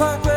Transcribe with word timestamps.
parkway 0.00 0.29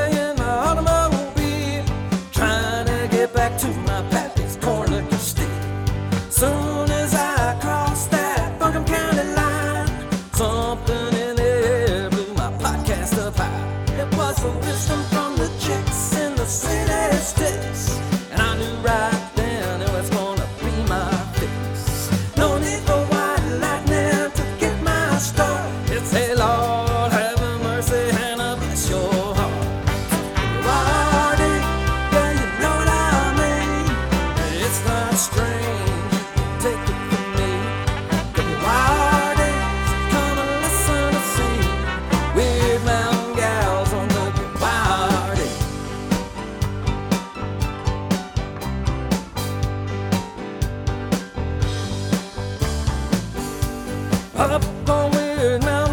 Up 54.44 54.62
on 54.90 55.10
Wyrd 55.12 55.62
Mountain, 55.64 55.93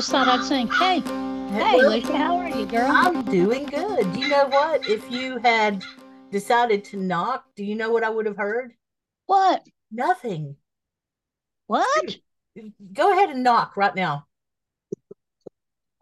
Just 0.00 0.12
thought 0.12 0.28
I'd 0.28 0.42
sing. 0.42 0.66
Hey, 0.66 1.00
hey, 1.50 1.78
Alicia, 1.78 2.16
how 2.16 2.38
are 2.38 2.48
you, 2.48 2.64
girl? 2.64 2.90
I'm 2.90 3.22
doing 3.22 3.66
good. 3.66 4.10
Do 4.14 4.20
you 4.20 4.28
know 4.28 4.46
what? 4.46 4.88
If 4.88 5.10
you 5.10 5.36
had 5.40 5.84
decided 6.30 6.84
to 6.86 6.96
knock, 6.96 7.44
do 7.54 7.62
you 7.62 7.74
know 7.74 7.90
what 7.90 8.02
I 8.02 8.08
would 8.08 8.24
have 8.24 8.38
heard? 8.38 8.72
What? 9.26 9.62
Nothing. 9.92 10.56
What? 11.66 12.16
Go 12.94 13.12
ahead 13.12 13.28
and 13.28 13.42
knock 13.42 13.76
right 13.76 13.94
now. 13.94 14.26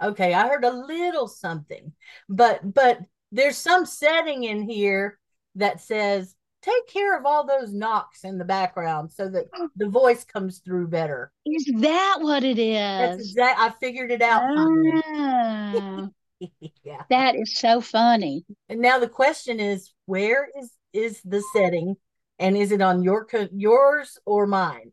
Okay, 0.00 0.32
I 0.32 0.46
heard 0.46 0.62
a 0.62 0.70
little 0.70 1.26
something, 1.26 1.92
but 2.28 2.72
but 2.72 3.00
there's 3.32 3.56
some 3.56 3.84
setting 3.84 4.44
in 4.44 4.62
here 4.62 5.18
that 5.56 5.80
says 5.80 6.36
take 6.68 6.86
care 6.88 7.18
of 7.18 7.24
all 7.26 7.46
those 7.46 7.72
knocks 7.72 8.24
in 8.24 8.38
the 8.38 8.44
background 8.44 9.10
so 9.12 9.28
that 9.28 9.46
the 9.76 9.88
voice 9.88 10.24
comes 10.24 10.58
through 10.58 10.88
better. 10.88 11.32
Is 11.46 11.70
that 11.80 12.18
what 12.20 12.44
it 12.44 12.58
is? 12.58 12.76
That's 12.76 13.20
exact. 13.20 13.60
I 13.60 13.70
figured 13.70 14.10
it 14.10 14.22
out. 14.22 14.42
Ah, 14.44 16.08
yeah. 16.84 17.02
that 17.10 17.34
is 17.36 17.56
so 17.56 17.80
funny. 17.80 18.44
And 18.68 18.80
now 18.80 18.98
the 18.98 19.08
question 19.08 19.60
is, 19.60 19.92
where 20.06 20.48
is 20.58 20.70
is 20.92 21.20
the 21.22 21.42
setting, 21.52 21.96
and 22.38 22.56
is 22.56 22.72
it 22.72 22.80
on 22.80 23.02
your 23.02 23.26
yours 23.52 24.18
or 24.24 24.46
mine? 24.46 24.92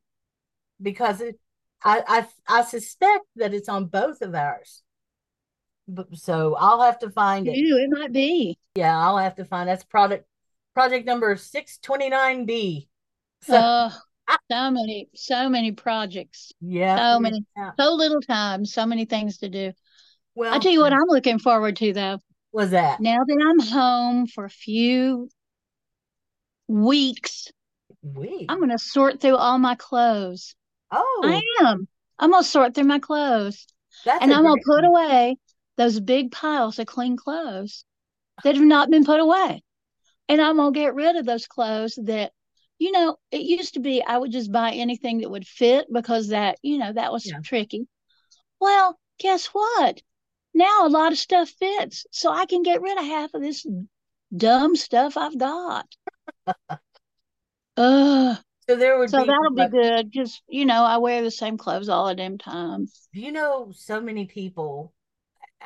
Because 0.82 1.22
it, 1.22 1.40
I 1.84 2.28
I 2.48 2.60
I 2.60 2.64
suspect 2.64 3.26
that 3.36 3.54
it's 3.54 3.70
on 3.70 3.86
both 3.86 4.22
of 4.22 4.36
ours. 4.36 4.82
So 6.14 6.56
I'll 6.56 6.82
have 6.82 7.00
to 7.00 7.12
find 7.12 7.48
it. 7.48 7.56
Ew, 7.56 7.78
it 7.78 7.96
might 7.96 8.12
be. 8.12 8.58
Yeah, 8.76 8.98
I'll 8.98 9.20
have 9.20 9.36
to 9.36 9.46
find 9.46 9.70
that's 9.70 9.84
product 9.84 10.26
project 10.76 11.06
number 11.08 11.36
six 11.38 11.80
twenty 11.80 12.10
nine 12.10 12.46
B. 12.46 12.88
So 13.42 13.56
Oh, 13.58 14.38
so 14.52 14.72
many, 14.72 15.08
so 15.16 15.50
many 15.50 15.72
projects. 15.72 16.52
yeah, 16.62 16.98
so 16.98 17.20
many- 17.20 17.46
yeah. 17.58 17.72
So 17.80 17.94
little 17.94 18.22
time, 18.22 18.66
so 18.66 18.86
many 18.86 19.06
things 19.06 19.38
to 19.40 19.50
do. 19.50 19.72
Well, 20.36 20.54
I 20.54 20.60
tell 20.60 20.72
you 20.72 20.82
what, 20.82 20.94
uh, 20.94 20.98
I'm 20.98 21.08
looking 21.08 21.40
forward 21.40 21.76
to 21.78 21.94
though. 21.94 22.20
was 22.52 22.72
that? 22.72 23.00
Now 23.00 23.20
that 23.26 23.46
I'm 23.50 23.60
home 23.68 24.28
for 24.28 24.46
a 24.46 24.50
few 24.50 25.30
weeks, 26.68 27.52
We 28.02 28.46
I'm 28.50 28.58
going 28.58 28.72
to 28.72 28.80
sort 28.80 29.22
through 29.22 29.38
all 29.38 29.58
my 29.60 29.76
clothes. 29.76 30.56
oh, 30.92 31.22
I 31.24 31.42
am. 31.66 31.88
I'm 32.20 32.32
going 32.32 32.44
to 32.44 32.50
sort 32.50 32.74
through 32.74 32.86
my 32.86 33.00
clothes 33.00 33.66
that's 34.06 34.24
and 34.24 34.34
I'm 34.34 34.44
going 34.44 34.56
to 34.58 34.64
put 34.66 34.84
one. 34.84 34.86
away 34.86 35.38
those 35.78 36.00
big 36.00 36.32
piles 36.32 36.80
of 36.80 36.88
clean 36.88 37.18
clothes 37.18 37.86
that 38.44 38.56
have 38.56 38.64
not 38.66 38.90
been 38.90 39.04
put 39.06 39.20
away. 39.20 39.62
And 40.30 40.42
I'm 40.42 40.58
going 40.58 40.74
to 40.74 40.80
get 40.80 40.96
rid 40.96 41.16
of 41.16 41.26
those 41.26 41.48
clothes 41.48 41.98
that, 42.04 42.32
you 42.80 42.92
know, 42.92 43.18
it 43.32 43.42
used 43.42 43.76
to 43.76 43.80
be 43.80 44.04
I 44.04 44.18
would 44.18 44.32
just 44.32 44.52
buy 44.52 44.72
anything 44.72 45.20
that 45.20 45.30
would 45.30 45.48
fit 45.48 45.88
because 45.92 46.30
that, 46.30 46.58
you 46.62 46.78
know, 46.78 46.94
that 46.94 47.12
was 47.12 47.26
Yeah. 47.26 47.40
tricky. 47.44 47.88
Well, 48.60 49.00
guess 49.20 49.48
what? 49.48 50.02
Now 50.54 50.88
a 50.88 50.90
lot 50.90 51.12
of 51.14 51.20
stuff 51.20 51.50
fits. 51.50 52.06
So 52.12 52.32
I 52.32 52.46
can 52.46 52.64
get 52.64 52.82
rid 52.82 52.98
of 52.98 53.06
half 53.06 53.34
of 53.36 53.42
this 53.42 53.66
dumb 54.36 54.76
stuff 54.76 55.18
I've 55.18 55.38
got. 55.38 55.88
Ugh. 57.78 58.38
So 58.68 58.76
there 58.76 58.98
would 59.00 59.12
So 59.12 59.18
be 59.18 59.26
that'll 59.26 59.56
be 59.56 59.68
good 59.68 60.12
because, 60.12 60.42
you 60.48 60.66
know, 60.66 60.84
I 60.86 60.98
wear 60.98 61.24
the 61.24 61.32
same 61.32 61.58
clothes 61.58 61.90
all 61.90 62.08
the 62.08 62.16
damn 62.16 62.38
time. 62.40 62.88
you 63.14 63.32
know, 63.32 63.72
so 63.74 64.02
many 64.02 64.26
people 64.26 64.94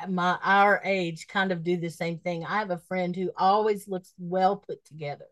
my 0.08 0.38
our 0.42 0.80
age 0.84 1.26
kind 1.28 1.52
of 1.52 1.62
do 1.64 1.76
the 1.76 1.90
same 1.90 2.18
thing. 2.18 2.44
I 2.44 2.58
have 2.58 2.70
a 2.70 2.78
friend 2.78 3.14
who 3.14 3.30
always 3.36 3.88
looks 3.88 4.12
well 4.18 4.56
put 4.56 4.84
together, 4.84 5.26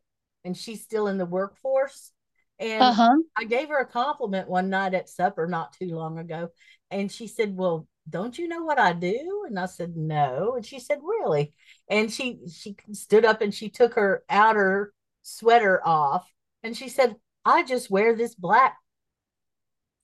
and 0.45 0.57
she's 0.57 0.83
still 0.83 1.09
in 1.09 1.19
the 1.19 1.27
workforce. 1.27 2.13
And 2.59 2.91
Uh 2.91 2.93
huh. 2.95 3.17
I 3.37 3.45
gave 3.45 3.69
her 3.69 3.79
a 3.79 3.87
compliment 3.87 4.49
one 4.49 4.71
night 4.71 4.95
at 4.95 5.09
supper 5.09 5.47
not 5.47 5.73
too 5.75 5.95
long 5.95 6.19
ago, 6.19 6.51
and 6.91 7.11
she 7.11 7.27
said, 7.29 7.57
"Well, 7.57 7.87
don't 8.09 8.39
you 8.39 8.49
know 8.49 8.65
what 8.65 8.79
I 8.79 8.93
do?" 8.93 9.45
And 9.49 9.59
I 9.59 9.67
said, 9.67 9.97
"No." 9.97 10.55
And 10.57 10.65
she 10.67 10.81
said, 10.81 10.99
"Really?" 11.03 11.55
And 11.89 12.13
she 12.13 12.41
she 12.53 12.77
stood 12.93 13.25
up 13.25 13.41
and 13.43 13.55
she 13.55 13.69
took 13.71 13.95
her 13.95 14.25
outer 14.29 14.93
sweater 15.23 15.81
off, 15.87 16.31
and 16.63 16.77
she 16.77 16.89
said, 16.89 17.17
"I 17.45 17.63
just 17.65 17.91
wear 17.91 18.17
this 18.17 18.35
black 18.35 18.79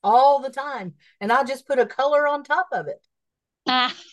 all 0.03 0.39
the 0.41 0.51
time, 0.51 0.95
and 1.21 1.33
I 1.33 1.43
just 1.45 1.67
put 1.67 1.79
a 1.79 1.87
color 1.87 2.27
on 2.29 2.45
top 2.45 2.69
of 2.73 2.87
it." 2.87 3.05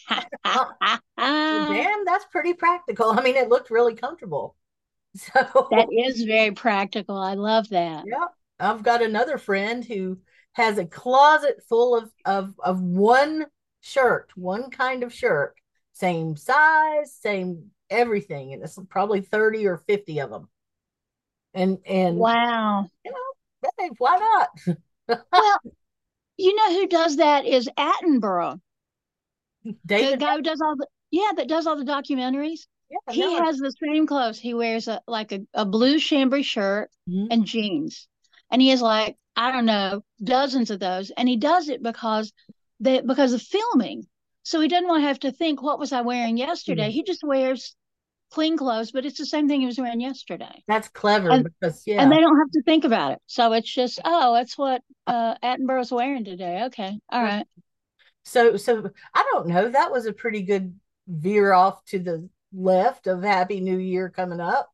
Damn, 1.67 2.05
that's 2.05 2.25
pretty 2.31 2.53
practical. 2.53 3.11
I 3.11 3.21
mean, 3.21 3.35
it 3.35 3.49
looked 3.49 3.69
really 3.69 3.95
comfortable. 3.95 4.55
So 5.13 5.67
That 5.71 5.87
is 5.91 6.23
very 6.23 6.51
practical. 6.51 7.17
I 7.17 7.33
love 7.33 7.67
that. 7.69 8.05
Yeah, 8.05 8.27
I've 8.59 8.81
got 8.81 9.01
another 9.01 9.37
friend 9.37 9.83
who 9.83 10.19
has 10.53 10.77
a 10.77 10.85
closet 10.85 11.63
full 11.67 11.97
of 11.97 12.11
of 12.25 12.53
of 12.63 12.79
one 12.81 13.45
shirt, 13.81 14.31
one 14.35 14.69
kind 14.71 15.03
of 15.03 15.13
shirt, 15.13 15.55
same 15.93 16.37
size, 16.37 17.13
same 17.13 17.71
everything, 17.89 18.53
and 18.53 18.63
it's 18.63 18.79
probably 18.89 19.19
30 19.21 19.67
or 19.67 19.77
50 19.77 20.19
of 20.21 20.29
them. 20.29 20.47
And 21.53 21.79
and 21.85 22.17
Wow. 22.17 22.89
you 23.03 23.11
know, 23.11 23.69
hey, 23.79 23.89
why 23.97 24.17
not? 24.17 24.77
Well, 25.31 25.59
you 26.37 26.55
know 26.55 26.73
who 26.73 26.87
does 26.87 27.17
that 27.17 27.45
is 27.45 27.69
Attenborough, 27.77 28.61
the 29.63 30.17
guy 30.17 30.35
who 30.35 30.41
does 30.41 30.61
all 30.61 30.75
the 30.75 30.87
yeah, 31.11 31.31
that 31.35 31.47
does 31.49 31.67
all 31.67 31.75
the 31.77 31.83
documentaries. 31.85 32.61
yeah, 32.89 33.13
He 33.13 33.21
no, 33.21 33.43
has 33.43 33.57
the 33.57 33.73
same 33.83 34.07
clothes. 34.07 34.39
He 34.39 34.53
wears 34.53 34.87
a 34.87 35.01
like 35.07 35.31
a, 35.31 35.41
a 35.53 35.65
blue 35.65 35.99
chambray 35.99 36.43
shirt 36.43 36.89
Mhm. 37.09 37.27
and 37.31 37.45
jeans. 37.45 38.07
And 38.51 38.61
he 38.61 38.69
has 38.69 38.81
like, 38.81 39.17
I 39.35 39.51
don't 39.51 39.65
know, 39.65 40.03
dozens 40.23 40.71
of 40.71 40.79
those. 40.79 41.11
And 41.11 41.27
he 41.27 41.37
does 41.37 41.69
it 41.69 41.81
because 41.83 42.31
they 42.79 43.01
because 43.01 43.33
of 43.33 43.41
filming. 43.41 44.07
So 44.43 44.59
he 44.59 44.67
doesn't 44.67 44.87
want 44.87 45.03
to 45.03 45.07
have 45.07 45.19
to 45.19 45.31
think, 45.31 45.61
what 45.61 45.79
was 45.79 45.93
I 45.93 46.01
wearing 46.01 46.37
yesterday? 46.37 46.89
Mhm. 46.89 46.93
He 46.93 47.03
just 47.03 47.23
wears 47.23 47.75
clean 48.31 48.57
clothes, 48.57 48.91
but 48.91 49.05
it's 49.05 49.17
the 49.19 49.25
same 49.25 49.47
thing 49.49 49.59
he 49.59 49.65
was 49.67 49.77
wearing 49.77 49.99
yesterday. 50.01 50.63
that's 50.67 50.87
clever 50.87 51.29
And- 51.29 51.43
because 51.43 51.83
yeah, 51.85 52.01
And 52.01 52.11
they 52.11 52.19
don't 52.21 52.37
have 52.37 52.51
to 52.53 52.61
think 52.63 52.85
about 52.85 53.11
it. 53.13 53.19
So 53.27 53.51
it's 53.53 53.71
just, 53.73 53.99
oh, 54.05 54.33
that's 54.33 54.57
what 54.57 54.81
uh 55.07 55.35
Attenborough's 55.43 55.91
wearing 55.91 56.23
today. 56.23 56.63
Okay. 56.67 56.97
All 57.09 57.21
right. 57.21 57.45
So 58.23 58.57
so 58.57 58.89
I 59.13 59.25
don't 59.31 59.47
know. 59.47 59.69
That 59.69 59.91
was 59.91 60.05
a 60.05 60.13
pretty 60.13 60.41
good 60.43 60.73
veer 61.07 61.53
off 61.53 61.83
to 61.85 61.99
the 61.99 62.29
left 62.53 63.07
of 63.07 63.23
Happy 63.23 63.59
New 63.61 63.77
Year 63.77 64.09
coming 64.09 64.39
up. 64.39 64.69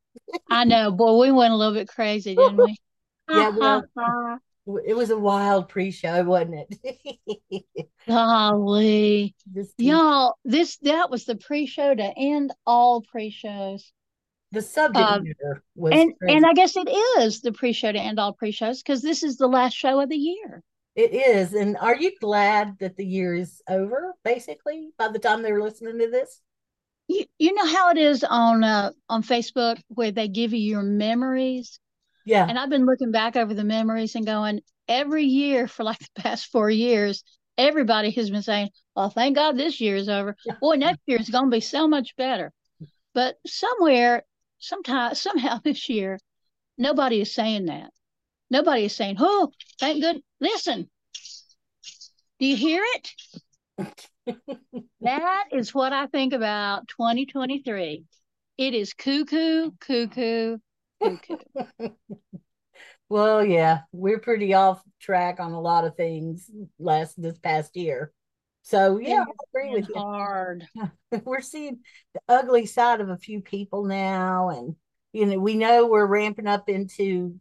I 0.50 0.64
know, 0.64 0.90
boy, 0.90 1.18
we 1.20 1.32
went 1.32 1.52
a 1.52 1.56
little 1.56 1.74
bit 1.74 1.88
crazy, 1.88 2.34
didn't 2.34 2.56
we? 2.56 2.76
Yeah, 3.30 3.50
well- 3.50 4.40
It 4.86 4.94
was 4.96 5.10
a 5.10 5.18
wild 5.18 5.68
pre-show, 5.68 6.24
wasn't 6.24 6.66
it? 6.82 7.84
Golly. 8.08 9.34
Just 9.54 9.74
Y'all, 9.78 10.38
this 10.44 10.78
that 10.78 11.10
was 11.10 11.24
the 11.26 11.36
pre-show 11.36 11.94
to 11.94 12.12
end 12.16 12.52
all 12.66 13.02
pre-shows. 13.02 13.92
the 14.52 14.62
subject 14.62 15.06
um, 15.08 15.24
was 15.74 15.92
And 15.94 16.12
crazy. 16.18 16.36
and 16.36 16.46
I 16.46 16.54
guess 16.54 16.74
it 16.76 16.88
is 17.18 17.40
the 17.42 17.52
pre-show 17.52 17.92
to 17.92 17.98
end 18.00 18.18
all 18.18 18.32
pre-shows 18.32 18.82
because 18.82 19.02
this 19.02 19.22
is 19.22 19.36
the 19.36 19.46
last 19.46 19.74
show 19.74 20.00
of 20.00 20.08
the 20.08 20.16
year. 20.16 20.62
It 20.98 21.14
is. 21.14 21.54
And 21.54 21.76
are 21.76 21.94
you 21.94 22.10
glad 22.20 22.76
that 22.80 22.96
the 22.96 23.06
year 23.06 23.32
is 23.32 23.62
over, 23.68 24.14
basically, 24.24 24.90
by 24.98 25.06
the 25.06 25.20
time 25.20 25.42
they're 25.42 25.62
listening 25.62 25.96
to 26.00 26.10
this? 26.10 26.40
You 27.06 27.24
you 27.38 27.54
know 27.54 27.66
how 27.66 27.90
it 27.90 27.98
is 27.98 28.24
on 28.24 28.64
uh 28.64 28.90
on 29.08 29.22
Facebook 29.22 29.80
where 29.86 30.10
they 30.10 30.26
give 30.26 30.52
you 30.52 30.58
your 30.58 30.82
memories? 30.82 31.78
Yeah. 32.26 32.46
And 32.46 32.58
I've 32.58 32.68
been 32.68 32.84
looking 32.84 33.12
back 33.12 33.36
over 33.36 33.54
the 33.54 33.64
memories 33.64 34.16
and 34.16 34.26
going, 34.26 34.60
every 34.88 35.24
year 35.24 35.68
for 35.68 35.84
like 35.84 35.98
the 36.16 36.22
past 36.22 36.50
four 36.50 36.68
years, 36.68 37.22
everybody 37.56 38.10
has 38.10 38.28
been 38.28 38.42
saying, 38.42 38.70
Well, 38.96 39.08
thank 39.08 39.36
God 39.36 39.56
this 39.56 39.80
year 39.80 39.94
is 39.94 40.08
over. 40.08 40.36
Boy, 40.60 40.74
next 40.74 41.00
year 41.06 41.20
is 41.20 41.30
gonna 41.30 41.48
be 41.48 41.60
so 41.60 41.86
much 41.86 42.16
better. 42.16 42.52
But 43.14 43.36
somewhere, 43.46 44.24
sometime 44.58 45.14
somehow 45.14 45.60
this 45.62 45.88
year, 45.88 46.18
nobody 46.76 47.20
is 47.20 47.32
saying 47.32 47.66
that. 47.66 47.92
Nobody 48.50 48.84
is 48.84 48.94
saying, 48.94 49.16
Oh, 49.18 49.52
thank 49.78 50.02
good. 50.02 50.22
Listen, 50.40 50.88
do 52.38 52.46
you 52.46 52.56
hear 52.56 52.84
it? 52.94 54.06
That 55.00 55.44
is 55.52 55.72
what 55.72 55.92
I 55.92 56.06
think 56.08 56.34
about 56.34 56.88
2023. 56.88 58.04
It 58.58 58.74
is 58.74 58.92
cuckoo, 58.92 59.70
cuckoo, 59.80 60.58
cuckoo. 61.00 61.88
Well, 63.08 63.42
yeah, 63.42 63.80
we're 63.90 64.18
pretty 64.18 64.52
off 64.52 64.82
track 65.00 65.40
on 65.40 65.52
a 65.52 65.60
lot 65.60 65.84
of 65.84 65.96
things 65.96 66.50
last 66.78 67.20
this 67.20 67.38
past 67.38 67.74
year. 67.74 68.12
So 68.62 68.98
yeah, 68.98 69.24
I 69.26 69.60
agree 69.60 69.74
with 69.80 69.88
you. 69.88 69.94
hard. 69.94 70.66
we're 71.24 71.40
seeing 71.40 71.78
the 72.12 72.20
ugly 72.28 72.66
side 72.66 73.00
of 73.00 73.08
a 73.08 73.16
few 73.16 73.40
people 73.40 73.84
now 73.84 74.50
and 74.50 74.76
you 75.14 75.24
know 75.24 75.38
we 75.38 75.54
know 75.54 75.86
we're 75.86 76.04
ramping 76.04 76.46
up 76.46 76.68
into 76.68 77.40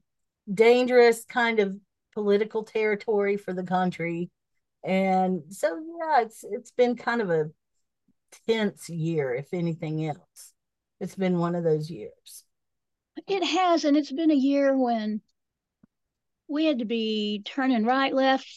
dangerous 0.53 1.25
kind 1.25 1.59
of 1.59 1.75
political 2.13 2.63
territory 2.63 3.37
for 3.37 3.53
the 3.53 3.63
country 3.63 4.29
and 4.83 5.41
so 5.49 5.67
yeah 5.99 6.21
it's 6.21 6.43
it's 6.51 6.71
been 6.71 6.95
kind 6.95 7.21
of 7.21 7.29
a 7.29 7.45
tense 8.47 8.89
year 8.89 9.33
if 9.33 9.53
anything 9.53 10.05
else 10.07 10.53
it's 10.99 11.15
been 11.15 11.37
one 11.37 11.55
of 11.55 11.63
those 11.63 11.89
years 11.89 12.43
It 13.27 13.43
has, 13.43 13.83
and 13.85 13.97
it's 13.97 14.11
been 14.11 14.31
a 14.31 14.35
year 14.35 14.77
when 14.77 15.21
we 16.47 16.65
had 16.65 16.79
to 16.79 16.85
be 16.85 17.41
turning 17.45 17.83
right, 17.83 18.13
left, 18.13 18.47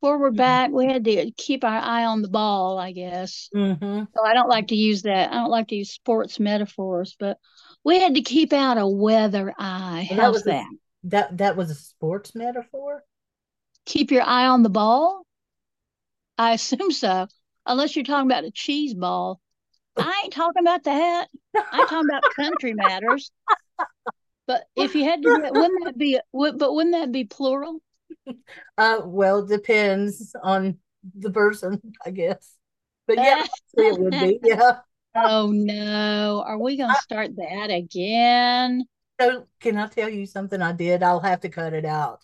forward, 0.00 0.36
back. 0.36 0.70
We 0.70 0.86
had 0.86 1.04
to 1.04 1.30
keep 1.36 1.64
our 1.64 1.78
eye 1.78 2.04
on 2.06 2.22
the 2.22 2.28
ball, 2.28 2.78
I 2.78 2.92
guess. 2.92 3.50
mm-hmm. 3.54 4.04
So 4.16 4.24
I 4.24 4.34
don't 4.34 4.48
like 4.48 4.68
to 4.68 4.74
use 4.74 5.02
that. 5.02 5.30
I 5.30 5.34
don't 5.34 5.50
like 5.50 5.68
to 5.68 5.76
use 5.76 5.90
sports 5.90 6.40
metaphors, 6.40 7.14
but 7.18 7.38
we 7.84 8.00
had 8.00 8.14
to 8.14 8.22
keep 8.22 8.52
out 8.52 8.78
a 8.78 8.86
weather 8.88 9.52
eye. 9.58 10.06
Well, 10.10 10.16
that 10.18 10.22
How's 10.24 10.32
was 10.32 10.46
a- 10.46 10.50
that? 10.50 10.66
That 11.04 11.38
that 11.38 11.56
was 11.56 11.70
a 11.70 11.74
sports 11.74 12.34
metaphor 12.34 13.02
Keep 13.86 14.10
your 14.10 14.22
eye 14.22 14.46
on 14.46 14.62
the 14.62 14.70
ball? 14.70 15.26
I 16.38 16.52
assume 16.54 16.90
so, 16.90 17.26
unless 17.66 17.96
you're 17.96 18.04
talking 18.04 18.30
about 18.30 18.44
a 18.44 18.50
cheese 18.50 18.94
ball. 18.94 19.40
I 19.96 20.22
ain't 20.24 20.32
talking 20.32 20.62
about 20.62 20.84
that. 20.84 21.28
I'm 21.54 21.86
talking 21.86 22.08
about 22.08 22.22
country 22.36 22.72
matters. 22.72 23.30
But 24.46 24.64
if 24.74 24.94
you 24.94 25.04
had 25.04 25.22
to, 25.22 25.28
wouldn't 25.52 25.84
that 25.84 25.98
be? 25.98 26.18
But 26.32 26.74
wouldn't 26.74 26.94
that 26.94 27.12
be 27.12 27.24
plural? 27.24 27.80
uh 28.78 29.00
well 29.04 29.44
depends 29.44 30.34
on 30.42 30.76
the 31.16 31.30
person 31.30 31.80
i 32.04 32.10
guess 32.10 32.56
but 33.06 33.16
yeah 33.16 33.46
it 33.76 33.98
would 33.98 34.18
be 34.18 34.38
yeah 34.42 34.80
Oh 35.14 35.50
no, 35.52 36.44
are 36.46 36.56
we 36.56 36.76
gonna 36.76 36.94
start 36.94 37.34
that 37.36 37.70
again? 37.70 38.84
So 39.20 39.46
can 39.60 39.76
I 39.76 39.86
tell 39.86 40.08
you 40.08 40.24
something 40.24 40.62
I 40.62 40.72
did? 40.72 41.02
I'll 41.02 41.20
have 41.20 41.40
to 41.40 41.48
cut 41.48 41.74
it 41.74 41.84
out. 41.84 42.22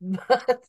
But 0.00 0.64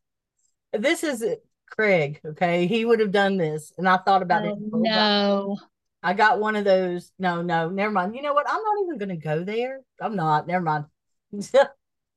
this 0.84 1.04
is 1.04 1.26
Craig, 1.66 2.22
okay? 2.26 2.68
He 2.68 2.86
would 2.86 3.00
have 3.00 3.12
done 3.12 3.38
this, 3.38 3.74
and 3.78 3.90
I 3.90 3.98
thought 3.98 4.22
about 4.22 4.46
it. 4.46 4.54
Oh 4.56 4.70
time. 4.72 4.82
no. 4.84 5.58
I 6.04 6.14
got 6.14 6.40
one 6.40 6.56
of 6.56 6.66
those. 6.66 7.12
No, 7.20 7.42
no, 7.42 7.70
never 7.70 7.92
mind. 7.92 8.16
You 8.16 8.22
know 8.22 8.34
what? 8.34 8.46
I'm 8.50 8.62
not 8.62 8.84
even 8.86 8.98
going 8.98 9.10
to 9.10 9.24
go 9.24 9.44
there. 9.44 9.82
I'm 10.00 10.16
not. 10.16 10.48
Never 10.48 10.64
mind. 10.64 10.86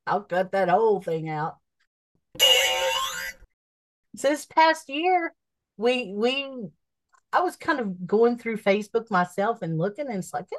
I'll 0.06 0.22
cut 0.22 0.52
that 0.52 0.68
whole 0.68 1.00
thing 1.00 1.28
out. 1.28 1.56
So 4.16 4.28
this 4.28 4.46
past 4.46 4.88
year, 4.88 5.34
we 5.76 6.12
we 6.14 6.68
I 7.32 7.40
was 7.40 7.56
kind 7.56 7.80
of 7.80 8.06
going 8.06 8.38
through 8.38 8.58
Facebook 8.58 9.10
myself 9.10 9.62
and 9.62 9.78
looking, 9.78 10.06
and 10.06 10.18
it's 10.18 10.32
like, 10.32 10.46
yeah, 10.52 10.58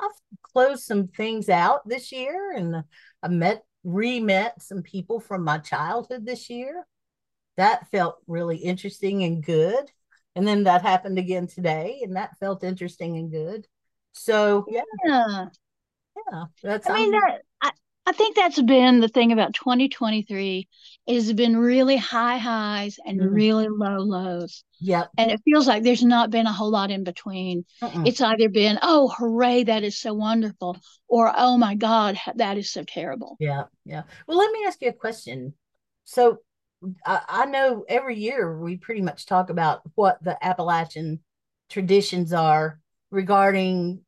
I've 0.00 0.10
closed 0.42 0.84
some 0.84 1.08
things 1.08 1.48
out 1.48 1.88
this 1.88 2.12
year, 2.12 2.52
and 2.52 2.84
I 3.22 3.28
met 3.28 3.64
re-met 3.84 4.62
some 4.62 4.82
people 4.82 5.20
from 5.20 5.44
my 5.44 5.58
childhood 5.58 6.26
this 6.26 6.50
year. 6.50 6.86
That 7.56 7.90
felt 7.90 8.18
really 8.26 8.58
interesting 8.58 9.24
and 9.24 9.42
good. 9.42 9.90
And 10.36 10.46
then 10.46 10.64
that 10.64 10.82
happened 10.82 11.18
again 11.18 11.46
today, 11.48 12.00
and 12.02 12.16
that 12.16 12.38
felt 12.38 12.62
interesting 12.62 13.16
and 13.16 13.30
good. 13.30 13.66
So 14.12 14.66
yeah, 14.68 14.82
Yeah. 15.04 15.46
yeah, 16.30 16.44
that's 16.62 16.88
I 16.88 16.94
mean 16.94 17.14
I'm- 17.14 17.22
that 17.22 17.42
I, 18.08 18.12
think 18.12 18.36
that's 18.36 18.60
been 18.62 19.00
the 19.00 19.08
thing 19.08 19.32
about 19.32 19.54
2023 19.54 20.68
is 21.06 21.32
been 21.32 21.56
really 21.56 21.96
high 21.96 22.38
highs 22.38 22.98
and 23.04 23.20
Mhm. 23.20 23.34
really 23.34 23.68
low 23.68 23.98
lows. 23.98 24.64
Yep. 24.80 25.10
And 25.18 25.30
it 25.30 25.40
feels 25.44 25.66
like 25.66 25.82
there's 25.82 26.04
not 26.04 26.30
been 26.30 26.46
a 26.46 26.52
whole 26.52 26.70
lot 26.70 26.90
in 26.90 27.04
between. 27.04 27.64
Mm-mm. 27.82 28.06
It's 28.06 28.20
either 28.20 28.48
been, 28.48 28.78
oh, 28.82 29.08
hooray, 29.08 29.64
that 29.64 29.84
is 29.84 29.98
so 29.98 30.14
wonderful, 30.14 30.78
or 31.08 31.32
oh 31.36 31.58
my 31.58 31.74
God, 31.74 32.18
that 32.36 32.56
is 32.56 32.70
so 32.70 32.84
terrible. 32.84 33.36
Yeah, 33.40 33.64
yeah. 33.84 34.04
Well, 34.26 34.38
let 34.38 34.52
me 34.52 34.64
ask 34.66 34.80
you 34.80 34.88
a 34.88 34.92
question. 34.92 35.54
So, 36.04 36.38
I, 37.04 37.20
I 37.28 37.46
know 37.46 37.84
every 37.88 38.16
year 38.16 38.58
we 38.58 38.76
pretty 38.76 39.02
much 39.02 39.26
talk 39.26 39.50
about 39.50 39.82
what 39.96 40.22
the 40.22 40.42
Appalachian 40.44 41.20
traditions 41.68 42.32
are 42.32 42.80
regarding 43.10 44.00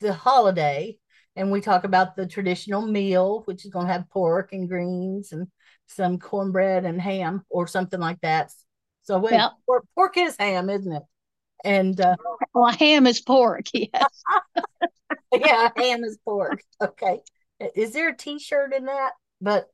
the 0.00 0.12
holiday, 0.12 0.98
and 1.36 1.50
we 1.50 1.60
talk 1.60 1.84
about 1.84 2.16
the 2.16 2.26
traditional 2.26 2.82
meal, 2.82 3.42
which 3.46 3.64
is 3.64 3.70
going 3.70 3.86
to 3.86 3.92
have 3.92 4.08
pork 4.10 4.52
and 4.52 4.68
greens 4.68 5.32
and 5.32 5.46
some 5.86 6.18
cornbread 6.18 6.84
and 6.84 7.00
ham 7.00 7.42
or 7.48 7.66
something 7.66 8.00
like 8.00 8.20
that. 8.22 8.52
So, 9.02 9.18
wait, 9.18 9.32
Yeah. 9.32 9.48
pork, 9.66 9.84
pork 9.94 10.16
is 10.16 10.36
ham, 10.38 10.70
isn't 10.70 10.92
it? 10.92 11.02
And 11.64 12.00
uh, 12.00 12.16
Well, 12.54 12.72
ham 12.72 13.06
is 13.06 13.20
pork, 13.20 13.66
yes. 13.74 14.22
yeah, 15.32 15.70
ham 15.76 16.04
is 16.04 16.18
pork. 16.24 16.62
Okay. 16.82 17.20
Is 17.74 17.92
there 17.92 18.08
a 18.08 18.16
T-shirt 18.16 18.72
in 18.72 18.86
that? 18.86 19.12
But 19.40 19.68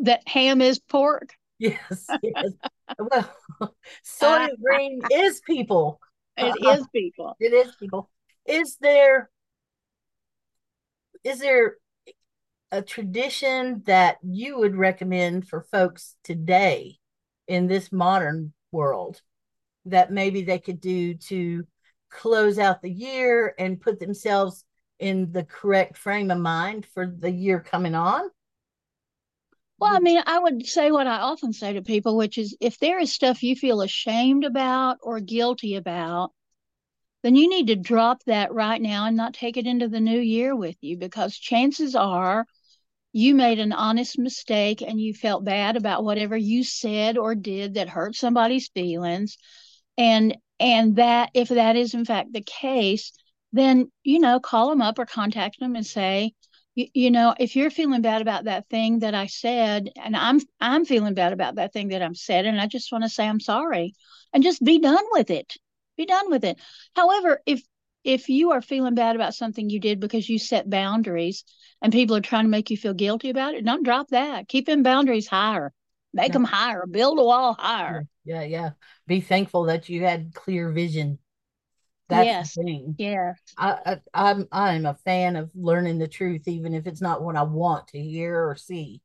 that 0.00 0.22
ham 0.26 0.60
is 0.60 0.78
pork. 0.78 1.34
Yes, 1.58 2.06
yes. 2.22 2.52
Well, 2.98 3.30
Soylent 4.04 4.60
Green 4.62 5.00
is 5.12 5.40
people. 5.40 6.00
It 6.36 6.54
is 6.64 6.86
people. 6.94 7.36
It 7.38 7.52
is 7.52 7.74
people. 7.76 8.08
Is 8.46 8.76
there 8.80 9.28
is 11.24 11.38
there 11.38 11.76
a 12.72 12.82
tradition 12.82 13.82
that 13.86 14.18
you 14.22 14.58
would 14.58 14.76
recommend 14.76 15.48
for 15.48 15.62
folks 15.62 16.14
today 16.22 16.98
in 17.48 17.66
this 17.66 17.90
modern 17.90 18.52
world 18.70 19.20
that 19.86 20.12
maybe 20.12 20.42
they 20.42 20.58
could 20.58 20.80
do 20.80 21.14
to 21.14 21.66
close 22.10 22.58
out 22.58 22.82
the 22.82 22.90
year 22.90 23.54
and 23.58 23.80
put 23.80 23.98
themselves 23.98 24.64
in 24.98 25.32
the 25.32 25.44
correct 25.44 25.96
frame 25.96 26.30
of 26.30 26.38
mind 26.38 26.86
for 26.94 27.06
the 27.06 27.30
year 27.30 27.60
coming 27.60 27.94
on? 27.94 28.22
Well, 29.78 29.96
I 29.96 29.98
mean, 29.98 30.22
I 30.26 30.38
would 30.38 30.66
say 30.66 30.90
what 30.90 31.06
I 31.06 31.20
often 31.20 31.54
say 31.54 31.72
to 31.72 31.82
people, 31.82 32.16
which 32.16 32.36
is 32.36 32.54
if 32.60 32.78
there 32.78 33.00
is 33.00 33.12
stuff 33.12 33.42
you 33.42 33.56
feel 33.56 33.80
ashamed 33.80 34.44
about 34.44 34.98
or 35.02 35.20
guilty 35.20 35.76
about, 35.76 36.32
then 37.22 37.36
you 37.36 37.48
need 37.48 37.66
to 37.66 37.76
drop 37.76 38.22
that 38.24 38.52
right 38.52 38.80
now 38.80 39.06
and 39.06 39.16
not 39.16 39.34
take 39.34 39.56
it 39.56 39.66
into 39.66 39.88
the 39.88 40.00
new 40.00 40.18
year 40.18 40.56
with 40.56 40.76
you 40.80 40.96
because 40.96 41.36
chances 41.36 41.94
are 41.94 42.46
you 43.12 43.34
made 43.34 43.58
an 43.58 43.72
honest 43.72 44.18
mistake 44.18 44.82
and 44.82 45.00
you 45.00 45.12
felt 45.12 45.44
bad 45.44 45.76
about 45.76 46.04
whatever 46.04 46.36
you 46.36 46.62
said 46.62 47.18
or 47.18 47.34
did 47.34 47.74
that 47.74 47.88
hurt 47.88 48.14
somebody's 48.14 48.68
feelings. 48.68 49.36
And 49.98 50.36
and 50.58 50.96
that 50.96 51.30
if 51.34 51.48
that 51.48 51.76
is 51.76 51.94
in 51.94 52.04
fact 52.04 52.32
the 52.32 52.42
case, 52.42 53.12
then 53.52 53.90
you 54.04 54.20
know, 54.20 54.38
call 54.38 54.70
them 54.70 54.82
up 54.82 54.98
or 54.98 55.06
contact 55.06 55.58
them 55.58 55.74
and 55.74 55.86
say, 55.86 56.34
you, 56.74 56.86
you 56.94 57.10
know 57.10 57.34
if 57.38 57.56
you're 57.56 57.70
feeling 57.70 58.02
bad 58.02 58.22
about 58.22 58.44
that 58.44 58.68
thing 58.68 59.00
that 59.00 59.14
i 59.14 59.26
said 59.26 59.90
and 59.96 60.16
i'm 60.16 60.40
i'm 60.60 60.84
feeling 60.84 61.14
bad 61.14 61.32
about 61.32 61.56
that 61.56 61.72
thing 61.72 61.88
that 61.88 62.02
i'm 62.02 62.14
said 62.14 62.46
and 62.46 62.60
i 62.60 62.66
just 62.66 62.92
want 62.92 63.02
to 63.02 63.10
say 63.10 63.26
i'm 63.26 63.40
sorry 63.40 63.92
and 64.32 64.44
just 64.44 64.62
be 64.62 64.78
done 64.78 65.04
with 65.10 65.30
it 65.30 65.56
be 66.00 66.06
done 66.06 66.30
with 66.30 66.44
it 66.44 66.58
however 66.94 67.40
if 67.46 67.62
if 68.04 68.28
you 68.28 68.52
are 68.52 68.62
feeling 68.62 68.94
bad 68.94 69.14
about 69.16 69.34
something 69.34 69.68
you 69.68 69.78
did 69.80 70.00
because 70.00 70.28
you 70.28 70.38
set 70.38 70.70
boundaries 70.70 71.44
and 71.82 71.92
people 71.92 72.16
are 72.16 72.20
trying 72.22 72.44
to 72.44 72.50
make 72.50 72.70
you 72.70 72.76
feel 72.76 72.94
guilty 72.94 73.30
about 73.30 73.54
it 73.54 73.64
don't 73.64 73.84
drop 73.84 74.08
that 74.08 74.48
keep 74.48 74.66
them 74.66 74.82
boundaries 74.82 75.28
higher 75.28 75.72
make 76.12 76.32
Yeah. 76.32 76.34
them 76.34 76.44
higher 76.44 76.86
build 76.86 77.18
a 77.18 77.22
wall 77.24 77.54
higher 77.58 78.04
Yeah, 78.24 78.42
yeah. 78.42 78.70
Be 79.06 79.20
thankful 79.20 79.64
that 79.64 79.88
you 79.88 80.04
had 80.04 80.34
clear 80.34 80.70
vision. 80.72 81.18
That's 82.08 82.36
Yes. 82.36 82.56
the 82.56 82.62
thing. 82.62 82.98
yeah 82.98 83.34
I, 83.58 84.00
I 84.14 84.30
I'm 84.32 84.48
I'm 84.52 84.86
a 84.86 84.94
fan 84.94 85.36
of 85.36 85.50
learning 85.54 85.98
the 85.98 86.08
truth, 86.08 86.48
even 86.48 86.74
if 86.74 86.86
it's 86.86 87.02
not 87.02 87.22
what 87.22 87.36
I 87.36 87.44
want 87.44 87.88
to 87.90 88.00
hear 88.02 88.48
or 88.48 88.56
see 88.56 89.02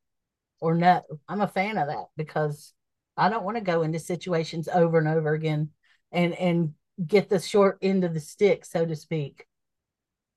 or 0.60 0.74
know. 0.76 1.02
I'm 1.28 1.42
a 1.42 1.48
fan 1.48 1.78
of 1.78 1.88
that 1.88 2.06
because 2.16 2.74
I 3.16 3.28
don't 3.30 3.44
want 3.44 3.56
to 3.58 3.62
go 3.64 3.82
into 3.82 3.98
situations 4.00 4.68
over 4.68 4.98
and 4.98 5.08
over 5.08 5.34
again 5.34 5.70
and 6.12 6.34
and 6.34 6.74
get 7.04 7.28
the 7.28 7.38
short 7.38 7.78
end 7.82 8.04
of 8.04 8.14
the 8.14 8.20
stick, 8.20 8.64
so 8.64 8.86
to 8.86 8.96
speak. 8.96 9.46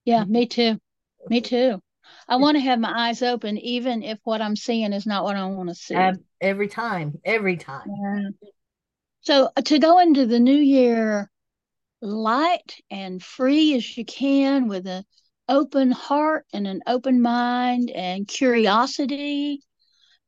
yeah 0.06 0.24
me 0.24 0.46
too 0.46 0.80
me 1.30 1.42
too 1.42 1.80
i 2.28 2.36
want 2.38 2.56
to 2.56 2.62
have 2.62 2.80
my 2.80 3.10
eyes 3.10 3.22
open 3.22 3.58
even 3.58 4.04
if 4.04 4.18
what 4.24 4.42
i'm 4.42 4.56
seeing 4.56 4.94
is 4.94 5.06
not 5.06 5.24
what 5.24 5.36
i 5.36 5.46
want 5.46 5.70
to 5.70 5.75
see 5.75 5.94
And 5.96 6.24
every 6.42 6.68
time, 6.68 7.20
every 7.24 7.58
time. 7.58 7.88
Yeah. 7.88 8.30
So 9.22 9.50
uh, 9.56 9.62
to 9.62 9.80
go 9.80 10.00
into 10.00 10.25
the 10.25 10.39
new 10.39 10.58
year 10.58 11.30
light 12.01 12.78
and 12.89 13.22
free 13.22 13.75
as 13.75 13.98
you 13.98 14.06
can 14.06 14.68
with 14.68 14.88
an 14.88 15.04
open 15.48 15.92
heart 15.92 16.46
and 16.54 16.66
an 16.68 16.82
open 16.88 17.22
mind 17.22 17.89
and 17.92 18.28
curiosity 18.28 19.62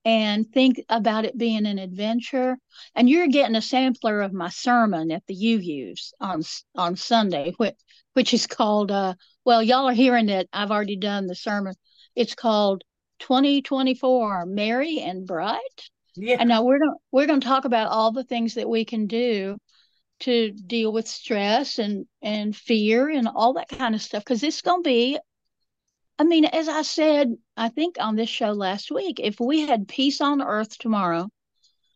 and 0.03 0.51
think 0.51 0.83
about 0.89 1.25
it 1.25 1.37
being 1.37 1.65
an 1.65 1.77
adventure. 1.77 2.57
And 2.95 3.09
you're 3.09 3.27
getting 3.27 3.55
a 3.55 3.61
sampler 3.61 4.21
of 4.21 4.33
my 4.33 4.49
sermon 4.49 5.11
at 5.11 5.23
the 5.27 5.35
UU's 5.35 6.13
on 6.19 6.43
on 6.75 6.95
Sunday, 6.95 7.53
which 7.57 7.75
which 8.13 8.33
is 8.33 8.47
called 8.47 8.91
uh 8.91 9.13
well, 9.45 9.63
y'all 9.63 9.89
are 9.89 9.93
hearing 9.93 10.29
it. 10.29 10.49
I've 10.53 10.71
already 10.71 10.97
done 10.97 11.27
the 11.27 11.35
sermon. 11.35 11.73
It's 12.15 12.35
called 12.35 12.83
2024 13.19 14.45
Merry 14.45 14.99
and 14.99 15.25
Bright. 15.25 15.59
Yeah. 16.15 16.37
And 16.39 16.49
now 16.49 16.63
we're 16.63 16.79
gonna 16.79 16.97
we're 17.11 17.27
going 17.27 17.39
to 17.39 17.47
talk 17.47 17.65
about 17.65 17.91
all 17.91 18.11
the 18.11 18.23
things 18.23 18.55
that 18.55 18.69
we 18.69 18.85
can 18.85 19.07
do 19.07 19.57
to 20.21 20.51
deal 20.51 20.91
with 20.91 21.07
stress 21.07 21.79
and 21.79 22.05
and 22.21 22.55
fear 22.55 23.09
and 23.09 23.27
all 23.27 23.53
that 23.53 23.69
kind 23.69 23.95
of 23.95 24.01
stuff 24.01 24.23
because 24.23 24.43
it's 24.43 24.61
going 24.61 24.83
to 24.83 24.87
be 24.87 25.19
I 26.21 26.23
mean 26.23 26.45
as 26.45 26.67
I 26.69 26.83
said 26.83 27.35
I 27.57 27.69
think 27.69 27.95
on 27.99 28.15
this 28.15 28.29
show 28.29 28.51
last 28.51 28.91
week 28.91 29.19
if 29.19 29.39
we 29.39 29.61
had 29.61 29.87
peace 29.87 30.21
on 30.21 30.39
earth 30.43 30.77
tomorrow 30.77 31.27